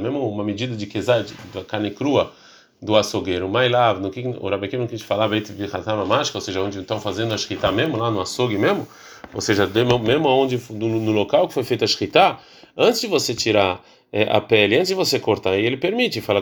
mesmo 0.00 0.28
uma 0.28 0.44
medida 0.44 0.76
de 0.76 0.86
kezai, 0.86 1.26
da 1.52 1.64
carne 1.64 1.90
crua, 1.90 2.32
do 2.80 2.96
açougueiro. 2.96 3.48
Mailav, 3.48 4.00
no 4.00 4.10
que 4.10 4.20
o 4.26 4.48
Akiva 4.48 4.82
não 4.82 4.86
quis 4.86 5.02
falar, 5.02 5.28
ou 6.34 6.40
seja, 6.40 6.60
onde 6.60 6.80
estão 6.80 7.00
fazendo 7.00 7.32
a 7.32 7.38
shkita 7.38 7.72
mesmo, 7.72 7.96
lá 7.96 8.10
no 8.10 8.20
açougue 8.20 8.58
mesmo, 8.58 8.86
ou 9.32 9.40
seja, 9.40 9.66
mesmo 9.66 10.28
onde 10.28 10.60
no, 10.70 11.00
no 11.00 11.12
local 11.12 11.48
que 11.48 11.54
foi 11.54 11.64
feita 11.64 11.84
a 11.84 11.88
shkita, 11.88 12.38
antes 12.76 13.00
de 13.00 13.06
você 13.06 13.34
tirar 13.34 13.82
é, 14.12 14.24
a 14.30 14.40
pele, 14.40 14.76
antes 14.76 14.88
de 14.88 14.94
você 14.94 15.18
cortar, 15.18 15.56
ele 15.56 15.76
permite, 15.76 16.20
fala 16.20 16.40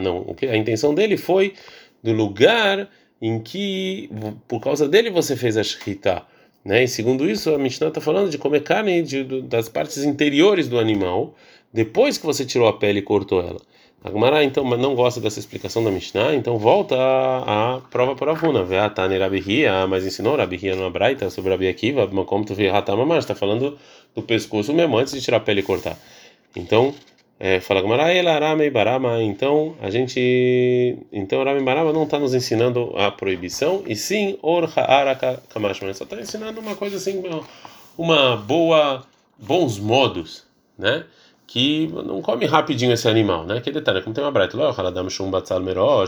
não, 0.00 0.34
a 0.42 0.56
intenção 0.56 0.94
dele 0.94 1.16
foi 1.16 1.54
do 2.02 2.12
lugar 2.12 2.88
em 3.20 3.40
que 3.40 4.10
por 4.46 4.60
causa 4.60 4.86
dele 4.86 5.10
você 5.10 5.34
fez 5.34 5.56
a 5.56 5.62
shkita. 5.64 6.22
Né? 6.64 6.84
E 6.84 6.88
segundo 6.88 7.28
isso, 7.28 7.54
a 7.54 7.58
Mishnah 7.58 7.88
está 7.88 8.00
falando 8.00 8.30
de 8.30 8.38
comer 8.38 8.62
carne 8.62 9.02
de, 9.02 9.42
das 9.42 9.68
partes 9.68 10.04
interiores 10.04 10.68
do 10.68 10.78
animal 10.78 11.34
depois 11.72 12.16
que 12.16 12.24
você 12.24 12.44
tirou 12.44 12.68
a 12.68 12.72
pele 12.72 13.00
e 13.00 13.02
cortou 13.02 13.40
ela. 13.40 13.60
A 14.04 14.10
Gemara 14.10 14.44
então 14.44 14.62
não 14.64 14.94
gosta 14.94 15.18
dessa 15.18 15.38
explicação 15.38 15.82
da 15.82 15.90
Mishnah, 15.90 16.34
então 16.34 16.58
volta 16.58 16.94
à, 16.94 17.80
prova 17.90 18.14
por 18.14 18.28
Avuna. 18.28 18.62
Veatane 18.62 19.16
Rabihia, 19.16 19.86
mas 19.86 20.04
ensinou 20.04 20.36
Rabihia 20.36 20.76
numa 20.76 20.90
braita 20.90 21.30
sobre 21.30 21.52
Rabi 21.52 21.68
Akiva, 21.68 22.06
como 22.26 22.44
tu 22.44 22.52
Hatamamar, 22.70 23.16
está 23.16 23.34
falando 23.34 23.78
do 24.14 24.22
pescoço 24.22 24.74
mesmo 24.74 24.98
antes 24.98 25.14
de 25.14 25.22
tirar 25.22 25.38
a 25.38 25.40
pele 25.40 25.60
e 25.60 25.62
cortar. 25.62 25.98
Então, 26.54 26.94
é, 27.40 27.60
fala 27.60 27.80
Gemara, 27.80 28.12
Elarame 28.12 28.68
Barama, 28.68 29.22
então 29.22 29.74
a 29.80 29.88
gente. 29.88 30.98
Então 31.10 31.42
Rame 31.42 31.62
Barama 31.62 31.90
não 31.90 32.02
está 32.04 32.18
nos 32.18 32.34
ensinando 32.34 32.92
a 32.98 33.10
proibição, 33.10 33.84
e 33.86 33.96
sim 33.96 34.38
Orha 34.42 34.82
Araka 34.82 35.42
Kamashman, 35.48 35.94
só 35.94 36.04
está 36.04 36.20
ensinando 36.20 36.60
uma 36.60 36.76
coisa 36.76 36.96
assim, 36.96 37.22
uma 37.96 38.36
boa. 38.36 39.02
bons 39.38 39.78
modos, 39.78 40.44
né? 40.78 41.06
Que 41.46 41.88
não 41.88 42.22
come 42.22 42.46
rapidinho 42.46 42.92
esse 42.92 43.08
animal, 43.08 43.44
né? 43.46 43.60
Que 43.60 43.70
detalhe, 43.70 44.02
como 44.02 44.14
tem 44.14 44.24
uma 44.24 44.30
breta, 44.30 44.56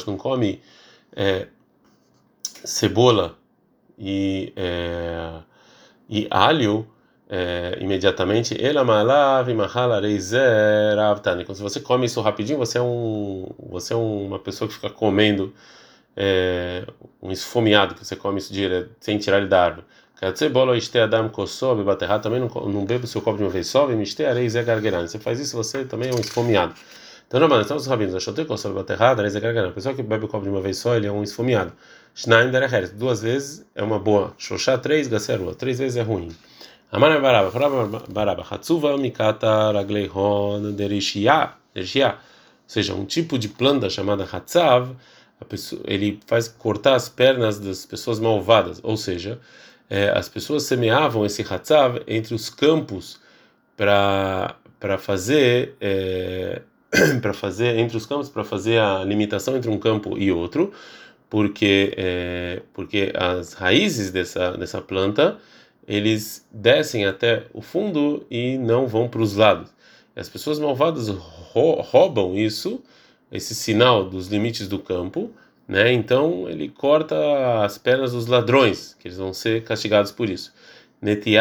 não 0.06 0.16
come 0.16 0.60
é, 1.14 1.46
cebola 2.64 3.36
e, 3.98 4.52
é, 4.56 5.40
e 6.08 6.26
alho 6.30 6.86
é, 7.28 7.78
imediatamente. 7.80 8.56
Ela 8.62 8.84
malav 8.84 9.48
Então, 11.42 11.54
se 11.54 11.62
você 11.62 11.80
come 11.80 12.06
isso 12.06 12.20
rapidinho, 12.20 12.58
você 12.58 12.78
é 12.78 12.82
um, 12.82 13.48
você 13.58 13.92
é 13.92 13.96
uma 13.96 14.38
pessoa 14.38 14.68
que 14.68 14.74
fica 14.74 14.90
comendo 14.90 15.52
é, 16.16 16.86
um 17.22 17.30
esfomeado, 17.30 17.94
que 17.94 18.04
você 18.04 18.16
come 18.16 18.38
isso 18.38 18.52
direto, 18.52 18.90
sem 19.00 19.18
tirar 19.18 19.38
ele 19.38 19.48
da 19.48 19.64
árvore. 19.64 19.86
Também 22.22 22.40
não, 22.40 22.84
bebe 22.84 23.04
o 23.04 23.06
seu 23.06 23.20
copo 23.20 23.36
de 23.36 23.44
uma 23.44 23.50
vez 23.50 23.66
só, 23.66 23.86
Você 23.86 25.18
faz 25.18 25.38
isso, 25.38 25.56
você 25.56 25.84
também 25.84 26.10
é 26.10 26.14
um 26.14 26.20
esfomeado. 26.20 26.74
Então, 27.28 27.40
não, 27.40 27.60
então 27.60 27.76
os 27.76 27.86
rabinos, 27.86 28.14
achou 28.14 28.32
que 28.32 28.40
a 28.40 28.44
pessoa 29.72 29.94
que 29.94 30.02
bebe 30.02 30.24
o 30.24 30.28
copo 30.28 30.44
de 30.44 30.50
uma 30.50 30.60
vez 30.60 30.78
só, 30.78 30.94
ele 30.94 31.06
é 31.06 31.12
um 31.12 31.22
esfomeado. 31.22 31.72
Shnaim 32.14 32.50
derecher, 32.50 32.94
duas 32.94 33.20
vezes 33.20 33.66
é 33.74 33.82
uma 33.82 33.98
boa. 33.98 34.32
Xoxá, 34.38 34.78
três, 34.78 35.06
gacerua, 35.08 35.54
três 35.54 35.78
vezes 35.78 35.96
é 35.96 36.02
ruim. 36.02 36.34
Amar 36.90 37.20
baraba, 37.20 37.50
baraba, 38.08 38.46
hatsuva, 38.48 38.96
mikata, 38.96 39.72
ragleihon, 39.72 40.72
derishia, 40.72 41.50
derishia. 41.74 42.12
Ou 42.12 42.14
seja, 42.68 42.94
um 42.94 43.04
tipo 43.04 43.38
de 43.38 43.48
planta 43.48 43.90
chamada 43.90 44.24
hatzav, 44.24 44.94
pessoa, 45.44 45.82
ele 45.84 46.20
faz 46.26 46.48
cortar 46.48 46.94
as 46.94 47.08
pernas 47.08 47.58
das 47.58 47.84
pessoas 47.84 48.18
malvadas, 48.18 48.80
ou 48.82 48.96
seja, 48.96 49.38
é, 49.88 50.10
as 50.10 50.28
pessoas 50.28 50.64
semeavam 50.64 51.24
esse 51.24 51.42
hatzav 51.42 52.02
entre 52.06 52.34
os 52.34 52.50
campos 52.50 53.20
para 53.76 54.56
para 54.78 54.98
fazer 54.98 55.74
é, 55.80 56.62
para 57.22 57.32
fazer 57.32 57.78
entre 57.78 57.96
os 57.96 58.06
campos 58.06 58.28
para 58.28 58.44
fazer 58.44 58.78
a 58.78 59.04
limitação 59.04 59.56
entre 59.56 59.70
um 59.70 59.78
campo 59.78 60.18
e 60.18 60.30
outro 60.30 60.72
porque 61.30 61.94
é, 61.96 62.62
porque 62.72 63.12
as 63.14 63.52
raízes 63.52 64.10
dessa 64.10 64.52
dessa 64.56 64.80
planta 64.80 65.38
eles 65.86 66.44
descem 66.50 67.06
até 67.06 67.46
o 67.54 67.62
fundo 67.62 68.26
e 68.30 68.58
não 68.58 68.86
vão 68.88 69.08
para 69.08 69.22
os 69.22 69.36
lados 69.36 69.70
as 70.14 70.28
pessoas 70.28 70.58
malvadas 70.58 71.08
roubam 71.08 72.36
isso 72.36 72.82
esse 73.30 73.54
sinal 73.54 74.08
dos 74.08 74.28
limites 74.28 74.68
do 74.68 74.78
campo 74.78 75.30
né? 75.68 75.92
Então 75.92 76.48
ele 76.48 76.68
corta 76.68 77.64
as 77.64 77.78
pernas 77.78 78.12
dos 78.12 78.26
ladrões, 78.26 78.96
que 78.98 79.08
eles 79.08 79.18
vão 79.18 79.32
ser 79.32 79.64
castigados 79.64 80.12
por 80.12 80.28
isso. 80.30 80.52
E 81.02 81.38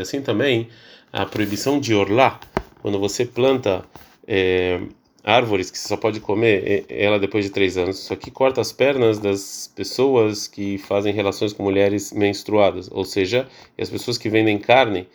assim 0.00 0.22
também 0.22 0.68
a 1.12 1.26
proibição 1.26 1.80
de 1.80 1.94
orlar, 1.94 2.40
quando 2.80 2.98
você 2.98 3.24
planta 3.24 3.84
é, 4.26 4.80
árvores 5.24 5.70
que 5.70 5.78
você 5.78 5.88
só 5.88 5.96
pode 5.96 6.20
comer 6.20 6.86
ela 6.88 7.18
depois 7.18 7.44
de 7.44 7.50
três 7.50 7.76
anos. 7.76 7.98
Isso 7.98 8.12
aqui 8.12 8.30
corta 8.30 8.60
as 8.60 8.72
pernas 8.72 9.18
das 9.18 9.70
pessoas 9.74 10.46
que 10.46 10.78
fazem 10.78 11.12
relações 11.12 11.52
com 11.52 11.62
mulheres 11.62 12.12
menstruadas, 12.12 12.88
ou 12.90 13.04
seja, 13.04 13.48
as 13.78 13.90
pessoas 13.90 14.18
que 14.18 14.28
vendem 14.28 14.58
carne 14.58 15.08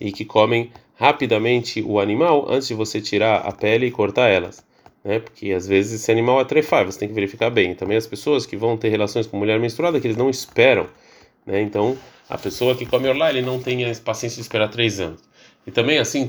e 0.00 0.12
que 0.12 0.24
comem 0.24 0.70
rapidamente 0.94 1.82
o 1.82 2.00
animal 2.00 2.46
antes 2.48 2.68
de 2.68 2.74
você 2.74 3.00
tirar 3.00 3.40
a 3.40 3.52
pele 3.52 3.86
e 3.86 3.90
cortar 3.90 4.28
elas 4.28 4.67
né? 5.04 5.18
Porque 5.18 5.52
às 5.52 5.66
vezes 5.66 6.00
esse 6.00 6.10
animal 6.10 6.40
é 6.40 6.44
você 6.84 6.98
tem 6.98 7.08
que 7.08 7.14
verificar 7.14 7.50
bem. 7.50 7.74
Também 7.74 7.96
as 7.96 8.06
pessoas 8.06 8.44
que 8.46 8.56
vão 8.56 8.76
ter 8.76 8.88
relações 8.88 9.26
com 9.26 9.36
mulher 9.36 9.58
menstruada 9.58 10.00
que 10.00 10.06
eles 10.06 10.16
não 10.16 10.30
esperam, 10.30 10.86
né? 11.46 11.60
Então 11.60 11.96
a 12.28 12.36
pessoa 12.36 12.74
que 12.74 12.84
come 12.84 13.08
orlar 13.08 13.30
ele 13.30 13.42
não 13.42 13.60
tem 13.60 13.84
a 13.84 13.94
paciência 13.96 14.36
de 14.36 14.42
esperar 14.42 14.68
três 14.68 15.00
anos. 15.00 15.22
E 15.66 15.70
também 15.70 15.98
assim, 15.98 16.26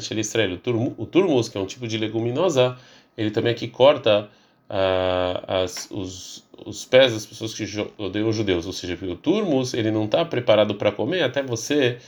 shelistrel. 0.00 0.58
O 0.96 1.06
turmus, 1.06 1.48
que 1.48 1.56
é 1.56 1.60
um 1.60 1.66
tipo 1.66 1.86
de 1.86 1.96
leguminosa, 1.96 2.76
ele 3.16 3.30
também 3.30 3.52
aqui 3.52 3.68
corta 3.68 4.28
uh, 4.68 5.44
as, 5.46 5.88
os, 5.90 6.44
os 6.66 6.84
pés 6.84 7.12
das 7.12 7.24
pessoas 7.24 7.54
que 7.54 7.64
odeiam 7.98 8.28
os 8.28 8.36
judeus. 8.36 8.66
Ou 8.66 8.72
seja, 8.72 8.98
o 9.00 9.16
turmus 9.16 9.74
ele 9.74 9.90
não 9.90 10.06
está 10.06 10.24
preparado 10.24 10.74
para 10.74 10.90
comer 10.90 11.22
até 11.22 11.42
você 11.42 11.98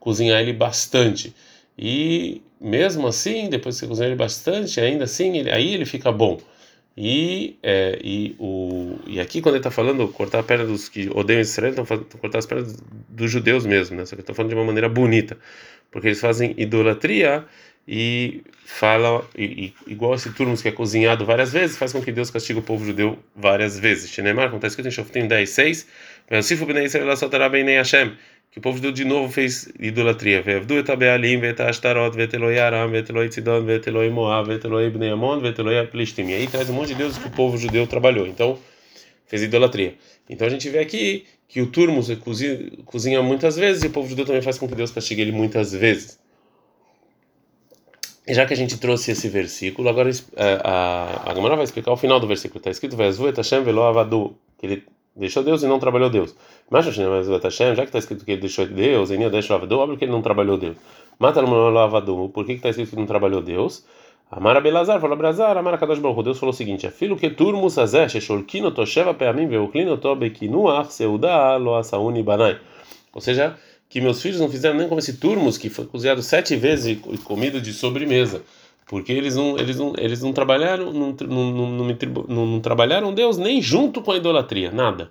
cozinhar 0.00 0.40
ele 0.40 0.52
bastante. 0.52 1.34
E 1.78 2.42
mesmo 2.60 3.06
assim, 3.06 3.48
depois 3.48 3.74
que 3.74 3.80
você 3.80 3.86
cozinha 3.86 4.08
ele 4.08 4.16
bastante, 4.16 4.80
ainda 4.80 5.04
assim, 5.04 5.38
ele, 5.38 5.50
aí 5.50 5.74
ele 5.74 5.84
fica 5.84 6.10
bom. 6.10 6.38
E, 6.96 7.58
é, 7.62 7.98
e, 8.02 8.34
o, 8.38 8.98
e 9.06 9.20
aqui, 9.20 9.42
quando 9.42 9.56
ele 9.56 9.60
está 9.60 9.70
falando 9.70 10.08
cortar 10.08 10.38
a 10.38 10.42
perna 10.42 10.64
dos 10.64 10.88
que 10.88 11.10
odeiam 11.14 11.40
Israel, 11.40 11.74
estão 11.74 11.84
cortar 12.18 12.38
as 12.38 12.46
pernas 12.46 12.78
dos 13.08 13.30
judeus 13.30 13.66
mesmo, 13.66 13.96
né? 13.96 14.06
Só 14.06 14.16
que 14.16 14.22
estão 14.22 14.34
falando 14.34 14.50
de 14.50 14.56
uma 14.56 14.64
maneira 14.64 14.88
bonita, 14.88 15.36
porque 15.90 16.08
eles 16.08 16.20
fazem 16.20 16.54
idolatria 16.56 17.44
e 17.86 18.42
falam, 18.64 19.22
e, 19.36 19.44
e, 19.86 19.92
igual 19.92 20.14
esse 20.14 20.32
turno 20.32 20.56
que 20.56 20.68
é 20.68 20.72
cozinhado 20.72 21.24
várias 21.26 21.52
vezes, 21.52 21.76
faz 21.76 21.92
com 21.92 22.02
que 22.02 22.10
Deus 22.10 22.30
castigue 22.30 22.60
o 22.60 22.62
povo 22.62 22.84
judeu 22.84 23.18
várias 23.34 23.78
vezes. 23.78 24.10
Shinemar, 24.10 24.46
como 24.46 24.56
está 24.56 24.66
escrito 24.66 24.88
em 24.88 24.90
Shoftim 24.90 25.28
10, 25.28 25.50
6, 25.50 25.86
que 28.50 28.58
o 28.58 28.62
povo 28.62 28.76
judeu 28.78 28.92
de 28.92 29.04
novo 29.04 29.32
fez 29.32 29.68
idolatria. 29.78 30.42
Ve'avdu 30.42 30.78
et 30.78 30.88
ha'be'alim 30.88 31.40
ve'et 31.40 31.60
ha'ashtarot 31.60 32.16
ve'et 32.16 32.34
Eloi 32.34 32.58
Aram 32.58 32.90
ve'et 32.90 33.10
Eloi 33.10 33.28
Tzidon 33.28 33.64
ve'et 33.66 33.86
Eloi 33.86 34.08
Moab 34.10 34.48
ve'et 34.48 34.64
Eloi 34.64 34.90
Bnei 34.90 35.10
Amon 35.10 35.40
ve'et 35.40 35.58
Eloi 35.58 35.78
Aplistim. 35.78 36.28
E 36.28 36.34
aí 36.34 36.46
traz 36.46 36.70
um 36.70 36.74
monte 36.74 36.88
de 36.88 36.94
deuses 36.94 37.18
que 37.18 37.28
o 37.28 37.30
povo 37.30 37.58
judeu 37.58 37.86
trabalhou. 37.86 38.26
Então, 38.26 38.58
fez 39.26 39.42
idolatria. 39.42 39.94
Então 40.28 40.46
a 40.46 40.50
gente 40.50 40.68
vê 40.70 40.78
aqui 40.78 41.24
que 41.48 41.60
o 41.60 41.66
turmus 41.66 42.12
cozinha, 42.16 42.70
cozinha 42.84 43.22
muitas 43.22 43.56
vezes 43.56 43.82
e 43.82 43.86
o 43.86 43.90
povo 43.90 44.08
judeu 44.08 44.24
também 44.24 44.42
faz 44.42 44.58
com 44.58 44.66
que 44.68 44.74
Deus 44.74 44.90
castigue 44.90 45.22
ele 45.22 45.32
muitas 45.32 45.72
vezes. 45.72 46.18
E 48.26 48.34
já 48.34 48.44
que 48.44 48.52
a 48.52 48.56
gente 48.56 48.76
trouxe 48.78 49.12
esse 49.12 49.28
versículo, 49.28 49.88
agora 49.88 50.10
a, 50.36 50.70
a, 50.70 51.30
a 51.30 51.34
Gamara 51.34 51.54
vai 51.54 51.64
explicar 51.64 51.92
o 51.92 51.96
final 51.96 52.18
do 52.18 52.26
versículo. 52.26 52.58
Está 52.58 52.70
escrito: 52.70 52.96
Ve'azvu 52.96 53.28
et 53.28 53.36
Hashem 53.36 53.62
ve'lo 53.62 53.82
avadu. 53.82 54.36
Que 54.58 54.66
ele 54.66 54.84
deixou 55.16 55.42
Deus 55.42 55.62
e 55.62 55.66
não 55.66 55.78
trabalhou 55.78 56.10
Deus. 56.10 56.34
Mas 56.70 56.84
já 56.84 57.74
que 57.74 57.82
está 57.82 57.98
escrito 57.98 58.24
que 58.24 58.32
ele 58.32 58.40
deixou 58.40 58.66
Deus, 58.66 59.10
e 59.10 59.30
deixou 59.30 59.54
lavador, 59.54 59.80
óbvio 59.80 59.96
que 59.96 60.04
ele 60.04 60.12
não 60.12 60.22
trabalhou 60.22 60.58
Deus. 60.58 60.76
Mata 61.18 61.40
lavador, 61.40 62.28
por 62.28 62.44
que 62.44 62.52
está 62.52 62.68
escrito 62.68 62.90
que 62.90 62.96
não 62.96 63.06
trabalhou 63.06 63.40
Deus? 63.40 63.84
Amara 64.30 64.60
Belazar 64.60 65.00
falou 65.00 65.16
Belazar, 65.16 65.56
Amara 65.56 65.78
Kadosh 65.78 66.00
Baruch 66.00 66.24
Deus 66.24 66.38
falou 66.38 66.52
o 66.52 66.56
seguinte: 66.56 66.90
Filho 66.90 67.16
que 67.16 67.30
turmus 67.30 67.78
azeh, 67.78 68.08
shesholkino 68.08 68.72
tosheva 68.72 69.14
peamim 69.14 69.46
veuklino 69.46 69.96
to 69.96 70.16
bekinuach 70.16 70.90
seuda 70.90 71.56
lo 71.56 71.76
asauni 71.76 72.24
banai. 72.24 72.58
Ou 73.14 73.20
seja, 73.20 73.56
que 73.88 74.00
meus 74.00 74.20
filhos 74.20 74.40
não 74.40 74.50
fizeram 74.50 74.76
nem 74.76 74.88
como 74.88 74.98
esse 74.98 75.16
turmus 75.18 75.56
que 75.56 75.70
foi 75.70 75.86
cozinhado 75.86 76.22
sete 76.22 76.56
vezes 76.56 76.98
e 77.08 77.18
comido 77.18 77.60
de 77.60 77.72
sobremesa 77.72 78.42
porque 78.86 79.12
eles 79.12 79.36
não 79.36 79.58
eles 79.58 79.76
não 79.78 79.92
eles 79.98 80.22
não 80.22 80.32
trabalharam 80.32 80.92
não, 80.92 81.16
não, 81.20 81.50
não, 81.50 82.26
não, 82.28 82.46
não 82.46 82.60
trabalharam 82.60 83.12
Deus 83.12 83.36
nem 83.36 83.60
junto 83.60 84.00
com 84.02 84.12
a 84.12 84.16
idolatria 84.16 84.70
nada 84.70 85.10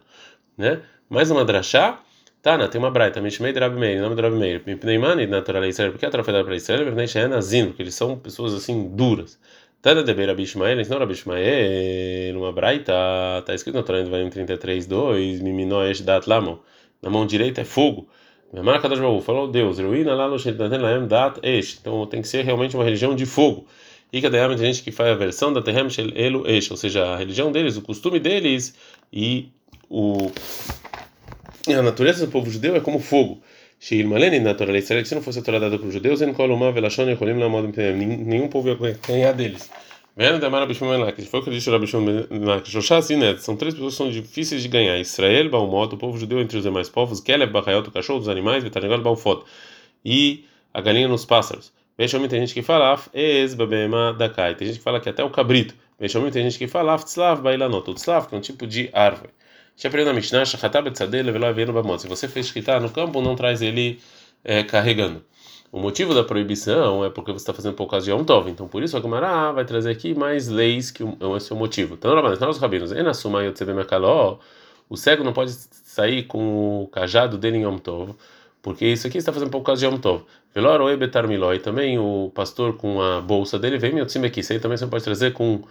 né? 0.57 0.81
Mais 1.09 1.29
uma 1.29 1.45
drachá 1.45 1.99
tá 2.41 2.57
na 2.57 2.67
tem 2.67 2.79
uma 2.79 2.89
braita 2.89 3.21
mishmei 3.21 3.53
meir 3.53 4.01
nome 4.01 4.15
drab 4.15 4.35
meir 4.35 4.61
pneimani 4.61 5.27
natural 5.27 5.65
Israel 5.65 5.91
porque 5.91 6.05
a 6.05 6.09
troféu 6.09 6.43
para 6.43 6.55
Israel? 6.55 6.85
Vernei 6.85 7.07
she'enazin 7.07 7.67
porque 7.67 7.83
eles 7.83 7.95
são 7.95 8.17
pessoas 8.17 8.53
assim 8.53 8.89
duras. 8.95 9.39
Tada 9.85 10.03
de 10.03 10.15
Beira 10.15 10.33
Bishmael, 10.33 10.77
não 10.89 10.97
Rabi 10.97 11.13
Ishmael, 11.13 12.33
numa 12.33 12.51
braita, 12.51 12.91
tá 13.45 13.53
escrito 13.53 13.75
no 13.75 13.83
Torá 13.83 13.99
em 13.99 14.29
33, 14.31 14.87
2, 14.87 15.41
Miminó 15.41 15.83
Esh 15.85 16.01
Dat 16.01 16.27
Lamo, 16.27 16.59
na 17.03 17.11
mão 17.11 17.23
direita 17.23 17.61
é 17.61 17.63
fogo, 17.63 18.07
Marca 18.53 18.87
das 18.87 18.99
Baú, 18.99 19.21
falou 19.21 19.47
Deus, 19.47 19.79
lá 20.13 20.27
no. 20.27 20.37
Então 21.79 22.05
tem 22.07 22.21
que 22.21 22.27
ser 22.27 22.45
realmente 22.45 22.75
uma 22.75 22.83
religião 22.83 23.15
de 23.15 23.25
fogo. 23.25 23.67
E 24.13 24.21
que 24.21 24.27
tem 24.55 24.67
gente 24.67 24.83
que 24.83 24.91
faz 24.91 25.09
a 25.11 25.15
versão 25.15 25.51
da 25.51 25.61
Terem 25.61 25.89
Shel 25.89 26.09
Elu 26.15 26.49
Esh, 26.49 26.71
ou 26.71 26.77
seja, 26.77 27.05
a 27.05 27.17
religião 27.17 27.51
deles, 27.51 27.75
o 27.75 27.81
costume 27.81 28.19
deles 28.19 28.75
e 29.11 29.49
o 29.89 30.31
a 31.67 31.81
natureza 31.81 32.25
do 32.25 32.31
povo 32.31 32.49
judeu 32.49 32.75
é 32.75 32.79
como 32.79 32.99
fogo. 32.99 33.41
Se 33.79 34.03
não 35.15 35.21
fosse 35.21 35.39
a 35.39 35.41
Torá 35.41 35.59
dada 35.59 35.77
para 35.77 35.87
os 35.87 35.93
judeus, 35.93 36.21
nenhum 37.95 38.47
povo 38.47 38.69
ia 38.69 38.97
ganhar 39.07 39.33
deles. 39.33 39.69
O 40.17 40.21
que 40.21 40.27
o 42.77 42.81
são 43.41 43.57
três 43.57 43.73
pessoas 43.73 43.93
que 43.93 43.97
são 43.97 44.09
difíceis 44.09 44.61
de 44.61 44.69
ganhar: 44.69 44.97
Israel, 44.97 45.49
Baumot, 45.49 45.93
o 45.93 45.97
povo 45.97 46.17
judeu 46.17 46.39
entre 46.39 46.55
os 46.55 46.63
demais 46.63 46.87
povos, 46.87 47.19
Keleb, 47.19 47.51
Bachayot, 47.51 47.89
o 47.89 47.91
cachorro 47.91 48.19
dos 48.19 48.29
animais, 48.29 48.63
Vetanegal, 48.63 49.01
Baufot, 49.01 49.43
e 50.05 50.45
a 50.73 50.79
galinha 50.79 51.09
nos 51.09 51.25
pássaros. 51.25 51.73
Benjamin 51.97 52.29
tem 52.29 52.39
gente 52.39 52.53
que 52.53 52.61
fala 52.61 52.97
Ez, 53.13 53.55
Babema, 53.55 54.13
Dakai, 54.13 54.55
tem 54.55 54.67
gente 54.67 54.77
que 54.77 54.83
fala 54.83 55.01
que 55.01 55.09
até 55.09 55.21
o 55.21 55.29
cabrito. 55.29 55.75
Benjamin 55.99 56.31
tem 56.31 56.43
gente 56.43 56.57
que 56.57 56.67
fala 56.67 56.93
Af, 56.93 57.03
Tzlav, 57.03 57.41
Bailanot, 57.41 57.91
o 57.91 57.93
Tzlav, 57.93 58.29
que 58.29 58.35
é 58.35 58.37
um 58.37 58.41
tipo 58.41 58.65
de 58.65 58.89
árvore. 58.93 59.31
Já 59.75 59.89
aprendeu 59.89 60.13
na 60.13 60.15
Mishnah, 60.15 60.45
Shachatab, 60.45 60.91
Tzadel, 60.91 61.25
Leveló, 61.25 61.51
Veno, 61.51 61.73
Bamot. 61.73 62.01
Se 62.01 62.07
você 62.07 62.29
fez 62.29 62.45
escritar 62.45 62.79
no 62.79 62.89
campo, 62.89 63.21
não 63.21 63.35
traz 63.35 63.61
ele 63.61 63.99
é, 64.45 64.63
carregando. 64.63 65.21
O 65.75 65.79
motivo 65.81 66.13
da 66.13 66.23
proibição 66.23 67.03
é 67.03 67.09
porque 67.09 67.33
você 67.33 67.43
está 67.43 67.53
fazendo 67.53 67.73
por 67.75 67.85
causa 67.87 68.05
de 68.05 68.11
Yom 68.11 68.23
Tov. 68.23 68.49
Então, 68.49 68.65
por 68.65 68.81
isso, 68.81 68.95
a 68.95 69.01
Gemara 69.01 69.51
vai 69.51 69.65
trazer 69.65 69.91
aqui 69.91 70.15
mais 70.15 70.47
leis 70.47 70.89
que 70.89 71.03
é 71.03 71.05
o 71.05 71.55
motivo. 71.57 71.95
Então, 71.95 72.13
os 72.49 72.57
rabinos, 72.59 72.93
o 74.89 74.95
cego 74.95 75.21
não 75.25 75.33
pode 75.33 75.51
sair 75.51 76.23
com 76.23 76.83
o 76.83 76.87
cajado 76.87 77.37
dele 77.37 77.57
em 77.57 77.63
Yom 77.63 77.77
Tov, 77.77 78.15
porque 78.61 78.85
isso 78.85 79.05
aqui 79.05 79.17
está 79.17 79.33
fazendo 79.33 79.51
por 79.51 79.63
causa 79.63 79.81
de 79.81 79.85
Yom 79.85 79.97
Tov. 79.97 80.23
Velor 80.53 80.95
betar 80.95 81.27
miloi, 81.27 81.59
também 81.59 81.99
o 81.99 82.31
pastor 82.33 82.77
com 82.77 83.01
a 83.01 83.19
bolsa 83.19 83.59
dele 83.59 83.77
vem 83.77 84.01
time 84.05 84.27
aqui. 84.27 84.39
Isso 84.39 84.53
aí 84.53 84.61
também 84.61 84.77
você 84.77 84.87
pode 84.87 85.03
trazer 85.03 85.33
com 85.33 85.61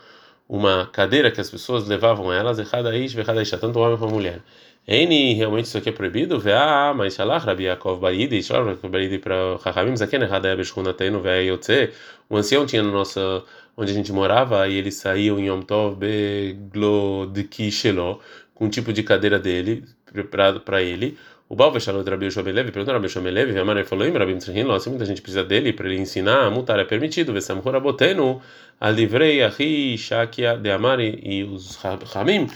uma 0.47 0.85
cadeira 0.85 1.31
que 1.31 1.41
as 1.41 1.51
pessoas 1.51 1.89
levavam 1.89 2.31
elas, 2.31 2.59
errada 2.59 2.95
ish, 2.95 3.17
errada 3.17 3.43
tanto 3.59 3.79
homem 3.79 3.97
como 3.97 4.13
mulher. 4.13 4.43
Eni, 4.87 5.33
realmente 5.33 5.65
isso 5.65 5.79
aqui 5.79 5.89
é 5.89 5.93
proibido? 5.93 6.39
Vá, 6.39 6.93
mas 6.95 7.15
Shalach, 7.15 7.47
Rabi 7.47 7.65
Yaakov 7.65 8.01
Baridi, 8.01 8.43
Shalach 8.43 8.69
Yaakov 8.69 8.91
Baridi 8.91 9.19
para 9.19 9.57
Chachamim, 9.63 9.97
Zaken, 9.97 10.21
errada 10.21 10.49
é 10.49 10.57
Beshkunatenu, 10.57 11.21
Vá 11.21 11.37
Yotze. 11.37 11.91
O 12.29 12.37
ancião 12.37 12.67
tinha 12.67 12.83
no 12.83 12.93
nosso, 12.93 13.45
onde 13.79 13.93
a 13.93 13.95
gente 13.95 14.13
morava, 14.13 14.69
e 14.69 14.75
ele 14.75 14.91
saía 14.91 15.33
em 15.33 15.47
Yom 15.47 15.63
Tov 15.63 15.97
Beglodki 15.97 17.71
Shelo, 17.73 18.21
com 18.55 18.67
um 18.67 18.69
tipo 18.69 18.93
de 18.93 19.03
cadeira 19.03 19.39
dele, 19.39 19.85
preparado 20.05 20.61
para 20.61 20.83
ele. 20.83 21.17
O 21.49 21.57
Baal 21.57 21.73
Veshalot 21.73 22.09
Rabi 22.09 22.27
Yoshua 22.27 22.43
Belev, 22.43 22.71
perguntou 22.71 22.93
Rabi 22.93 23.07
Yoshua 23.07 23.23
Belev, 23.23 23.53
e 23.53 23.59
a 23.59 23.65
Maria 23.65 23.87
falou, 23.87 24.11
Rabi 24.13 24.37
Tzrihin, 24.37 24.65
nossa, 24.65 24.91
muita 24.91 25.07
gente 25.07 25.23
precisa 25.23 25.43
dele 25.43 25.73
para 25.73 25.89
ele 25.89 25.99
ensinar, 25.99 26.51
mutar 26.51 26.79
é 26.79 26.85
permitido, 26.85 27.33
Vesam 27.33 27.63
Horabotenu, 27.65 28.43
Alivrei, 28.79 29.43
Ahi, 29.43 29.97
Shakia, 29.97 30.59
de 30.59 30.71
Amari, 30.71 31.21
e 31.23 31.43
os 31.43 31.77
Ramim, 31.77 32.49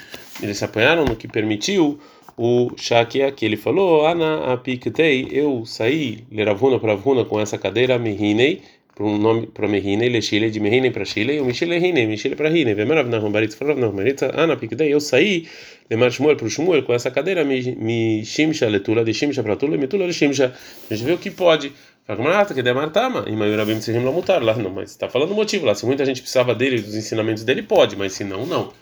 eles 0.43 0.59
se 0.59 0.65
apanharam 0.65 1.07
no 1.07 1.17
que 1.17 1.27
permitiu 1.27 1.99
o 2.39 2.71
Shakia 2.77 3.33
que 3.33 3.45
ele 3.45 3.57
falou, 3.57 4.07
Ana 4.07 4.53
apiktei, 4.53 5.29
eu 5.33 5.65
saí, 5.67 6.25
leravuna 6.31 6.79
para 6.79 6.95
Ravuna 6.95 7.25
com 7.25 7.41
essa 7.41 7.59
cadeira, 7.59 7.99
Mehinei, 7.99 8.63
para 8.95 9.05
um 9.05 9.19
nome 9.19 9.49
para 9.49 9.67
Mehinei, 9.67 10.09
Lechile, 10.09 10.49
de 10.49 10.61
Mehinei 10.61 10.93
para 10.93 11.05
Chile, 11.05 11.35
e 11.35 11.41
o 11.41 11.45
Michele 11.45 11.77
Hinei, 11.77 12.07
Michele 12.07 12.37
para 12.37 12.49
Hinei, 12.49 12.75
Vemarav 12.75 13.09
Nahum 13.09 13.33
Baritz, 13.33 13.57
Farav 13.57 13.77
Nahum 13.77 13.93
Baritz, 13.93 14.23
Ana 14.23 14.53
apiktei, 14.55 14.95
eu 14.95 15.01
saí, 15.01 15.49
Lemar 15.91 16.13
Shmuel 16.13 16.37
para 16.37 16.47
o 16.47 16.51
Shmuel 16.51 16.85
com 16.85 16.95
essa 16.95 17.11
cadeira, 17.11 17.45
me 17.45 18.25
Shimsha, 18.25 18.69
Letula, 18.69 19.05
de 19.05 19.13
Shimsha 19.13 19.43
para 19.43 19.57
Tula, 19.57 19.77
Metula, 19.77 20.07
de 20.07 20.15
Shimsha, 20.15 20.55
a 20.89 20.95
gente 20.95 21.05
vê 21.05 21.13
o 21.13 21.19
que 21.19 21.31
pode. 21.31 21.73
Fala 22.07 22.47
que 22.47 22.63
demartama, 22.63 23.25
e 23.29 23.33
Mayurabim 23.33 23.81
Sehim 23.83 24.03
Lamutar, 24.03 24.43
lá 24.43 24.57
não, 24.57 24.71
mas 24.71 24.91
está 24.91 25.11
falando 25.11 25.33
o 25.33 25.35
motivo 25.35 25.67
lá, 25.67 25.75
se 25.75 25.85
muita 25.85 26.07
gente 26.07 26.23
precisava 26.23 26.55
dele, 26.55 26.81
dos 26.81 26.95
ensinamentos 26.95 27.45
dele, 27.45 27.63
pode, 27.63 27.97
mas 27.97 28.15
se 28.15 28.25
não, 28.25 28.47
não. 28.47 28.73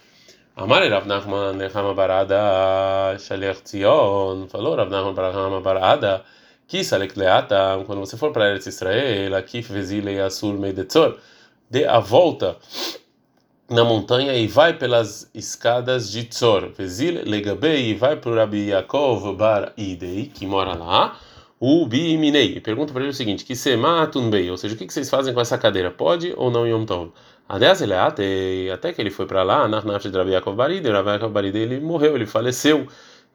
Amar 0.58 0.88
Rav 0.88 1.06
Nachman 1.06 1.52
Nechama 1.52 1.94
Barada 1.94 3.18
Shaliach 3.18 3.62
Tzion 3.62 4.48
falou 4.48 4.74
Rav 4.74 4.88
Nachman 4.88 5.12
Barahama 5.12 5.60
Barada 5.60 6.24
que 6.66 6.82
Salek 6.82 7.14
Leata 7.18 7.78
quando 7.84 7.98
você 7.98 8.16
for 8.16 8.32
para 8.32 8.48
Eretz 8.48 8.66
Israel 8.66 9.34
aqui 9.36 9.60
Vezile 9.60 10.18
Asul 10.18 10.54
Meidetzor 10.54 11.18
dê 11.70 11.84
a 11.84 12.00
volta 12.00 12.56
na 13.68 13.84
montanha 13.84 14.32
e 14.32 14.46
vai 14.46 14.72
pelas 14.72 15.30
escadas 15.34 16.10
de 16.10 16.24
Tzor 16.24 16.70
Vezile 16.70 17.20
Legabei 17.26 17.90
e 17.90 17.94
vai 17.94 18.16
para 18.16 18.30
o 18.30 18.34
Rabi 18.34 18.70
Yaakov 18.70 19.36
Bar 19.36 19.74
Idei 19.76 20.24
que 20.24 20.46
mora 20.46 20.72
lá 20.72 21.18
o 21.60 21.84
Biminei 21.84 22.58
pergunta 22.60 22.94
para 22.94 23.02
ele 23.02 23.10
o 23.10 23.14
seguinte 23.14 23.44
que 23.44 23.54
Sematun 23.54 24.30
ou 24.50 24.56
seja 24.56 24.74
o 24.74 24.78
que 24.78 24.90
vocês 24.90 25.10
fazem 25.10 25.34
com 25.34 25.40
essa 25.42 25.58
cadeira 25.58 25.90
pode 25.90 26.32
ou 26.34 26.50
não 26.50 26.66
Yom 26.66 26.86
Tov 26.86 27.12
até 27.48 28.92
que 28.92 29.00
ele 29.00 29.10
foi 29.10 29.26
para 29.26 29.42
lá, 29.42 29.68
na 29.68 29.80
Nafsh 29.80 30.10
de 30.10 30.16
Rabi 30.18 30.32
Yaakov 30.32 30.56
Baride, 30.56 30.88
Rabi 30.90 31.10
Yaakov 31.10 31.32
Baride 31.32 31.58
ele 31.58 31.80
morreu, 31.80 32.16
ele 32.16 32.26
faleceu. 32.26 32.86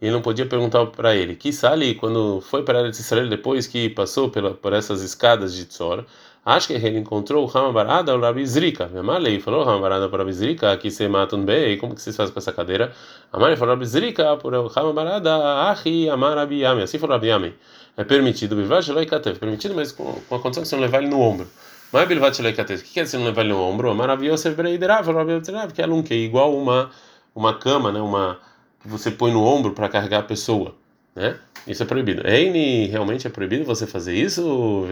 E 0.01 0.09
não 0.09 0.19
podia 0.21 0.47
perguntar 0.47 0.83
para 0.87 1.15
ele. 1.15 1.35
Que 1.35 1.53
Sali, 1.53 1.93
quando 1.93 2.41
foi 2.41 2.63
para 2.63 2.89
Israel, 2.89 3.29
depois 3.29 3.67
que 3.67 3.87
passou 3.89 4.29
pela, 4.31 4.51
por 4.55 4.73
essas 4.73 5.03
escadas 5.03 5.53
de 5.53 5.65
Tzor, 5.65 6.05
acho 6.43 6.67
que 6.67 6.73
ele 6.73 6.97
encontrou 6.97 7.47
o 7.47 7.57
Hama 7.57 7.71
Barada, 7.71 8.15
o 8.15 8.19
Rabi 8.19 8.43
Zrika. 8.43 8.89
Amalei 8.97 9.39
falou 9.39 9.61
Hama 9.61 9.79
Barada 9.79 10.09
para 10.09 10.19
Rabi 10.23 10.33
Zrika, 10.33 10.75
que 10.77 10.89
se 10.89 11.07
mata 11.07 11.35
um 11.35 11.45
bem, 11.45 11.77
como 11.77 11.93
que 11.93 12.01
vocês 12.01 12.15
fazem 12.15 12.33
com 12.33 12.39
essa 12.39 12.51
cadeira? 12.51 12.91
Amalei 13.31 13.55
falou 13.55 13.75
Rabi 13.75 13.85
Zrika, 13.85 14.35
por 14.37 14.55
Hama 14.55 14.91
Barada, 14.91 15.35
Ahi 15.69 16.09
Amar 16.09 16.35
Rabi 16.35 16.61
Yami. 16.61 16.81
Assim 16.81 16.97
falou 16.97 17.15
Rabi 17.15 17.27
Yami. 17.27 17.53
É 17.97 18.03
permitido, 18.03 18.55
é 18.59 19.33
permitido, 19.33 19.75
mas 19.75 19.91
com, 19.91 20.13
com 20.27 20.35
a 20.35 20.39
condição 20.39 20.63
que 20.63 20.69
você 20.69 20.75
não 20.75 20.81
levar 20.81 20.99
ele 20.99 21.09
no 21.09 21.19
ombro. 21.19 21.47
Mas 21.91 22.07
Bilvat 22.07 22.35
Shelekates, 22.35 22.81
o 22.81 22.83
que 22.83 22.93
quer 22.93 23.03
dizer 23.03 23.17
não 23.17 23.25
levar 23.25 23.41
ele 23.41 23.53
no 23.53 23.61
ombro? 23.61 23.93
Maravilhoso 23.93 24.43
que 25.73 25.81
é 25.81 25.87
um 25.87 26.01
que 26.01 26.13
é 26.13 26.17
igual 26.17 26.55
uma 26.55 26.89
uma 27.35 27.57
cama, 27.57 27.91
né? 27.91 27.99
Uma 27.99 28.39
que 28.81 28.87
você 28.87 29.11
põe 29.11 29.31
no 29.31 29.43
ombro 29.43 29.73
para 29.73 29.89
carregar 29.89 30.19
a 30.19 30.23
pessoa, 30.23 30.75
né? 31.15 31.37
Isso 31.67 31.83
é 31.83 31.85
proibido. 31.85 32.27
Eini, 32.27 32.87
realmente 32.87 33.27
é 33.27 33.29
proibido 33.29 33.63
você 33.63 33.85
fazer 33.85 34.15
isso? 34.15 34.85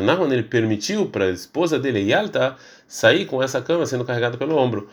Nachman 0.00 0.32
ele 0.32 0.42
permitiu 0.44 1.06
para 1.06 1.26
a 1.26 1.30
esposa 1.30 1.78
dele, 1.78 2.00
Yalta, 2.00 2.56
sair 2.88 3.26
com 3.26 3.42
essa 3.42 3.60
cama 3.60 3.84
sendo 3.84 4.04
carregada 4.04 4.38
pelo 4.38 4.56
ombro. 4.56 4.88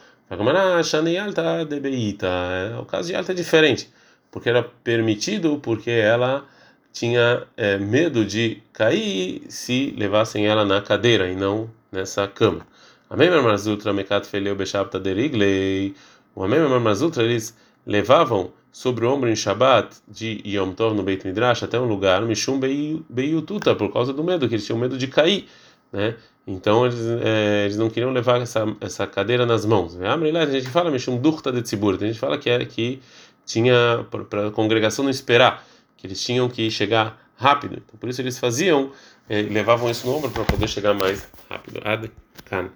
É, 2.71 2.79
o 2.79 2.85
caso 2.85 3.07
de 3.07 3.13
Yalta 3.13 3.31
é 3.31 3.35
diferente, 3.35 3.89
porque 4.29 4.47
era 4.47 4.61
permitido 4.61 5.59
porque 5.59 5.89
ela 5.89 6.45
tinha 6.93 7.47
é, 7.57 7.79
medo 7.79 8.23
de 8.23 8.61
cair 8.71 9.41
se 9.49 9.93
levassem 9.97 10.45
ela 10.45 10.63
na 10.63 10.81
cadeira 10.81 11.27
e 11.29 11.35
não 11.35 11.69
nessa 11.91 12.27
cama. 12.27 12.65
Amém, 13.09 13.29
Marmazutra, 13.29 13.91
Mekat 13.91 14.27
Feleu 14.27 14.55
Bechapta 14.55 14.99
Deriglei. 14.99 15.95
O 16.35 16.43
Amém, 16.43 16.59
Marmazutra, 16.59 17.23
eles 17.23 17.57
levavam 17.85 18.51
sobre 18.71 19.05
o 19.05 19.11
ombro 19.11 19.29
em 19.29 19.35
Shabat 19.35 19.97
de 20.07 20.43
Yom 20.45 20.73
Tov 20.73 20.95
no 20.95 21.01
Beit 21.01 21.25
Midrash 21.25 21.63
até 21.63 21.79
um 21.79 21.85
lugar, 21.85 22.21
Mishum 22.21 22.59
Beiututa, 23.09 23.75
por 23.75 23.91
causa 23.91 24.13
do 24.13 24.23
medo, 24.23 24.47
que 24.47 24.53
eles 24.53 24.65
tinham 24.65 24.77
medo 24.77 24.95
de 24.95 25.07
cair, 25.07 25.47
né? 25.91 26.15
Então 26.51 26.83
eles, 26.83 26.99
é, 27.23 27.65
eles 27.65 27.77
não 27.77 27.91
queriam 27.91 28.11
levar 28.11 28.41
essa, 28.41 28.65
essa 28.81 29.05
cadeira 29.05 29.45
nas 29.45 29.65
mãos. 29.65 29.95
A 30.01 30.45
gente 30.47 30.67
fala 30.69 30.89
Mishum 30.89 31.15
Durta 31.17 31.51
de 31.51 31.61
Tzibur, 31.61 31.93
a 31.93 32.07
gente 32.07 32.17
fala 32.17 32.39
que 32.39 32.49
era 32.49 32.65
que 32.65 32.99
tinha 33.45 34.03
para 34.09 34.47
a 34.47 34.51
congregação 34.51 35.03
não 35.03 35.11
esperar 35.11 35.63
que 35.95 36.07
eles 36.07 36.19
tinham 36.21 36.49
que 36.49 36.71
chegar 36.71 37.21
rápido. 37.35 37.73
Então, 37.85 37.99
por 37.99 38.09
isso 38.09 38.19
eles 38.21 38.39
faziam, 38.39 38.91
eh, 39.29 39.43
levavam 39.43 39.91
isso 39.91 40.07
no 40.07 40.15
ombro 40.15 40.31
para 40.31 40.43
poder 40.43 40.67
chegar 40.67 40.95
mais 40.95 41.29
rápido. 41.47 41.81
Ad 41.83 42.11
can. 42.45 42.69